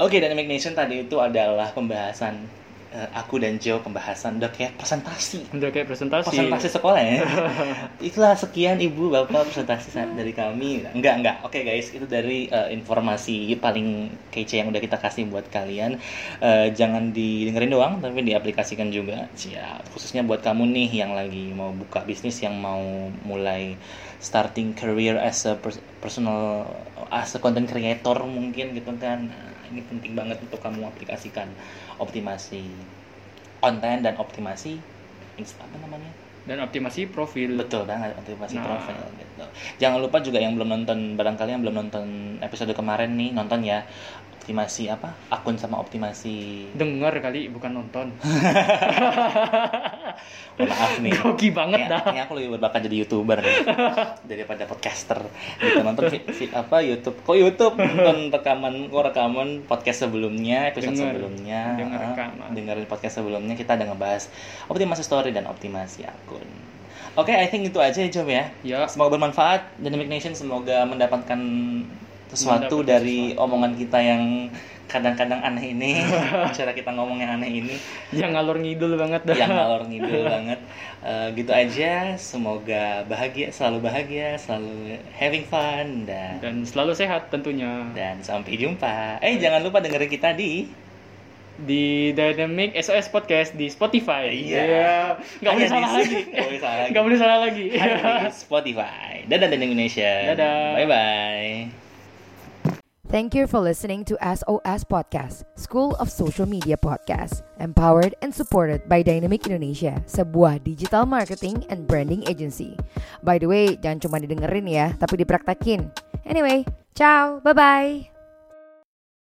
Oke 0.00 0.16
dynamic 0.16 0.48
nation 0.48 0.72
tadi 0.72 1.04
itu 1.04 1.20
adalah 1.20 1.76
pembahasan 1.76 2.48
eh, 2.90 3.08
aku 3.14 3.38
dan 3.38 3.56
Joe 3.62 3.78
pembahasan 3.78 4.42
udah 4.42 4.50
kayak 4.50 4.74
presentasi. 4.78 5.46
Udah 5.54 5.70
kayak 5.70 5.86
presentasi. 5.86 6.26
Presentasi 6.30 6.68
sekolah 6.70 7.00
ya. 7.02 7.22
Itulah 8.10 8.34
sekian 8.34 8.82
ibu 8.82 9.10
bapak 9.10 9.50
presentasi 9.50 9.94
dari 10.14 10.34
kami. 10.34 10.82
Enggak 10.90 11.14
enggak. 11.22 11.36
Oke 11.46 11.62
guys 11.62 11.90
itu 11.94 12.06
dari 12.06 12.50
eh, 12.50 12.68
informasi 12.74 13.54
paling 13.62 14.10
kece 14.34 14.62
yang 14.62 14.68
udah 14.74 14.82
kita 14.82 14.98
kasih 14.98 15.30
buat 15.30 15.46
kalian. 15.48 15.98
Eh, 16.42 16.66
jangan 16.74 17.14
didengerin 17.14 17.70
doang 17.70 17.94
tapi 18.02 18.26
diaplikasikan 18.26 18.90
juga. 18.90 19.30
Ya 19.38 19.78
khususnya 19.94 20.26
buat 20.26 20.42
kamu 20.42 20.66
nih 20.74 20.90
yang 21.06 21.12
lagi 21.14 21.54
mau 21.54 21.70
buka 21.70 22.02
bisnis 22.02 22.42
yang 22.42 22.58
mau 22.58 23.10
mulai 23.22 23.78
starting 24.20 24.76
career 24.76 25.16
as 25.16 25.48
a 25.48 25.56
pers- 25.56 25.80
personal 26.04 26.68
as 27.08 27.32
a 27.34 27.38
content 27.40 27.70
creator 27.70 28.18
mungkin 28.26 28.74
gitu 28.76 28.90
kan. 28.98 29.30
Nah, 29.30 29.50
ini 29.70 29.80
penting 29.86 30.12
banget 30.18 30.42
untuk 30.42 30.58
kamu 30.58 30.82
aplikasikan 30.90 31.46
optimasi 32.00 32.64
konten 33.60 34.00
dan 34.00 34.16
optimasi 34.16 34.80
apa 35.60 35.76
namanya 35.78 36.10
dan 36.48 36.56
optimasi 36.64 37.06
profil. 37.12 37.52
Betul 37.60 37.84
banget 37.84 38.16
optimasi 38.16 38.56
Nah. 38.56 38.64
profil 38.64 38.96
gitu. 39.20 39.44
Jangan 39.78 40.00
lupa 40.00 40.18
juga 40.24 40.40
yang 40.40 40.56
belum 40.56 40.72
nonton 40.72 41.14
barangkali 41.14 41.52
yang 41.52 41.62
belum 41.62 41.76
nonton 41.86 42.06
episode 42.40 42.72
kemarin 42.72 43.12
nih 43.14 43.30
nonton 43.36 43.60
ya 43.62 43.84
optimasi 44.50 44.90
apa 44.90 45.14
akun 45.30 45.54
sama 45.54 45.78
optimasi. 45.78 46.66
Dengar 46.74 47.14
kali 47.16 47.48
bukan 47.48 47.72
nonton. 47.72 48.12
Oh, 50.60 50.66
maaf 50.68 51.00
nih. 51.00 51.14
Grogi 51.16 51.48
banget 51.48 51.80
Kayaknya- 51.80 51.88
dah. 51.88 52.00
kayaknya 52.04 52.22
aku 52.26 52.32
lebih 52.36 52.50
berbakat 52.52 52.80
jadi 52.84 52.96
youtuber 53.00 53.38
nih, 53.40 53.56
daripada 54.28 54.68
podcaster. 54.68 55.16
Gitu 55.56 55.80
nonton 55.80 56.04
vi- 56.12 56.26
vi- 56.28 56.52
apa 56.52 56.84
YouTube? 56.84 57.16
Kok 57.22 57.32
YouTube 57.32 57.74
nonton 57.78 58.28
rekaman 58.28 58.74
kok 58.92 59.00
rekaman 59.06 59.48
podcast 59.64 60.04
sebelumnya, 60.04 60.68
episode 60.68 60.92
Dengar. 60.92 61.16
sebelumnya, 61.16 61.60
Dengar 61.78 61.96
ah, 61.96 62.04
rekaman. 62.12 62.48
dengerin 62.52 62.84
podcast 62.84 63.14
sebelumnya 63.16 63.54
kita 63.54 63.72
ada 63.72 63.88
ngebahas 63.88 64.28
optimasi 64.68 65.00
story 65.00 65.30
dan 65.30 65.48
optimasi 65.48 66.04
akun. 66.04 66.44
Oke, 67.16 67.32
I 67.32 67.48
think 67.48 67.64
itu 67.64 67.80
aja 67.80 67.96
ya 67.96 68.10
Jom 68.12 68.28
ya. 68.28 68.44
Ya, 68.60 68.84
Semoga 68.84 69.16
bermanfaat 69.16 69.80
Dynamic 69.80 70.06
Nation 70.06 70.36
semoga 70.36 70.84
mendapatkan 70.84 71.40
sesuatu 72.30 72.80
Mendapatkan 72.80 72.90
dari 72.90 73.20
omongan 73.34 73.72
kita 73.74 73.98
yang 73.98 74.24
kadang-kadang 74.90 75.38
aneh 75.38 75.70
ini, 75.70 76.02
cara 76.58 76.74
kita 76.74 76.90
ngomong 76.90 77.22
yang 77.22 77.38
aneh 77.38 77.62
ini 77.62 77.74
yang 78.10 78.34
ngalor 78.34 78.58
ngidul 78.58 78.98
banget 78.98 79.22
dah. 79.22 79.38
yang 79.38 79.54
ngalor 79.58 79.86
ngidul 79.86 80.26
banget. 80.26 80.58
Eh, 81.00 81.26
gitu 81.38 81.52
aja. 81.54 82.18
Semoga 82.18 83.06
bahagia, 83.06 83.54
selalu 83.54 83.78
bahagia, 83.86 84.34
selalu 84.34 84.98
having 85.14 85.46
fun 85.46 86.10
dan 86.10 86.42
Dan 86.42 86.66
selalu 86.66 86.98
sehat 86.98 87.30
tentunya. 87.30 87.86
dan 87.94 88.18
sampai 88.20 88.58
jumpa. 88.58 89.22
Eh 89.22 89.38
jangan 89.38 89.62
lupa 89.62 89.78
dengerin 89.78 90.10
kita 90.10 90.34
di 90.34 90.66
Di 91.60 92.16
Dynamic 92.16 92.72
SOS 92.74 93.12
Podcast 93.12 93.52
di 93.52 93.68
Spotify. 93.68 94.32
Iya. 94.32 95.20
Boleh 95.38 95.68
salah 95.68 95.92
lagi. 95.92 96.24
Nggak 96.32 96.46
boleh 96.48 96.58
salah 96.58 96.76
lagi. 96.80 96.90
Nggak 96.90 97.04
boleh 97.04 97.18
salah 97.20 97.38
lagi. 97.46 97.66
Spotify. 98.32 99.22
Dadah 99.28 99.46
dan 99.46 99.60
Indonesia. 99.60 100.34
Dadah. 100.34 100.72
Bye 100.72 100.88
bye. 100.88 101.89
Thank 103.10 103.34
you 103.34 103.50
for 103.50 103.58
listening 103.58 104.06
to 104.06 104.14
SOS 104.22 104.86
Podcast, 104.86 105.42
School 105.58 105.98
of 105.98 106.06
Social 106.14 106.46
Media 106.46 106.78
Podcast, 106.78 107.42
empowered 107.58 108.14
and 108.22 108.30
supported 108.30 108.86
by 108.86 109.02
Dynamic 109.02 109.50
Indonesia, 109.50 109.98
sebuah 110.06 110.62
digital 110.62 111.10
marketing 111.10 111.66
and 111.74 111.90
branding 111.90 112.22
agency. 112.30 112.78
By 113.26 113.42
the 113.42 113.50
way, 113.50 113.74
jangan 113.82 114.06
cuma 114.06 114.22
didengerin 114.22 114.70
ya, 114.70 114.94
tapi 114.94 115.26
dipraktekin. 115.26 115.90
Anyway, 116.22 116.62
ciao, 116.94 117.42
bye-bye. 117.42 118.19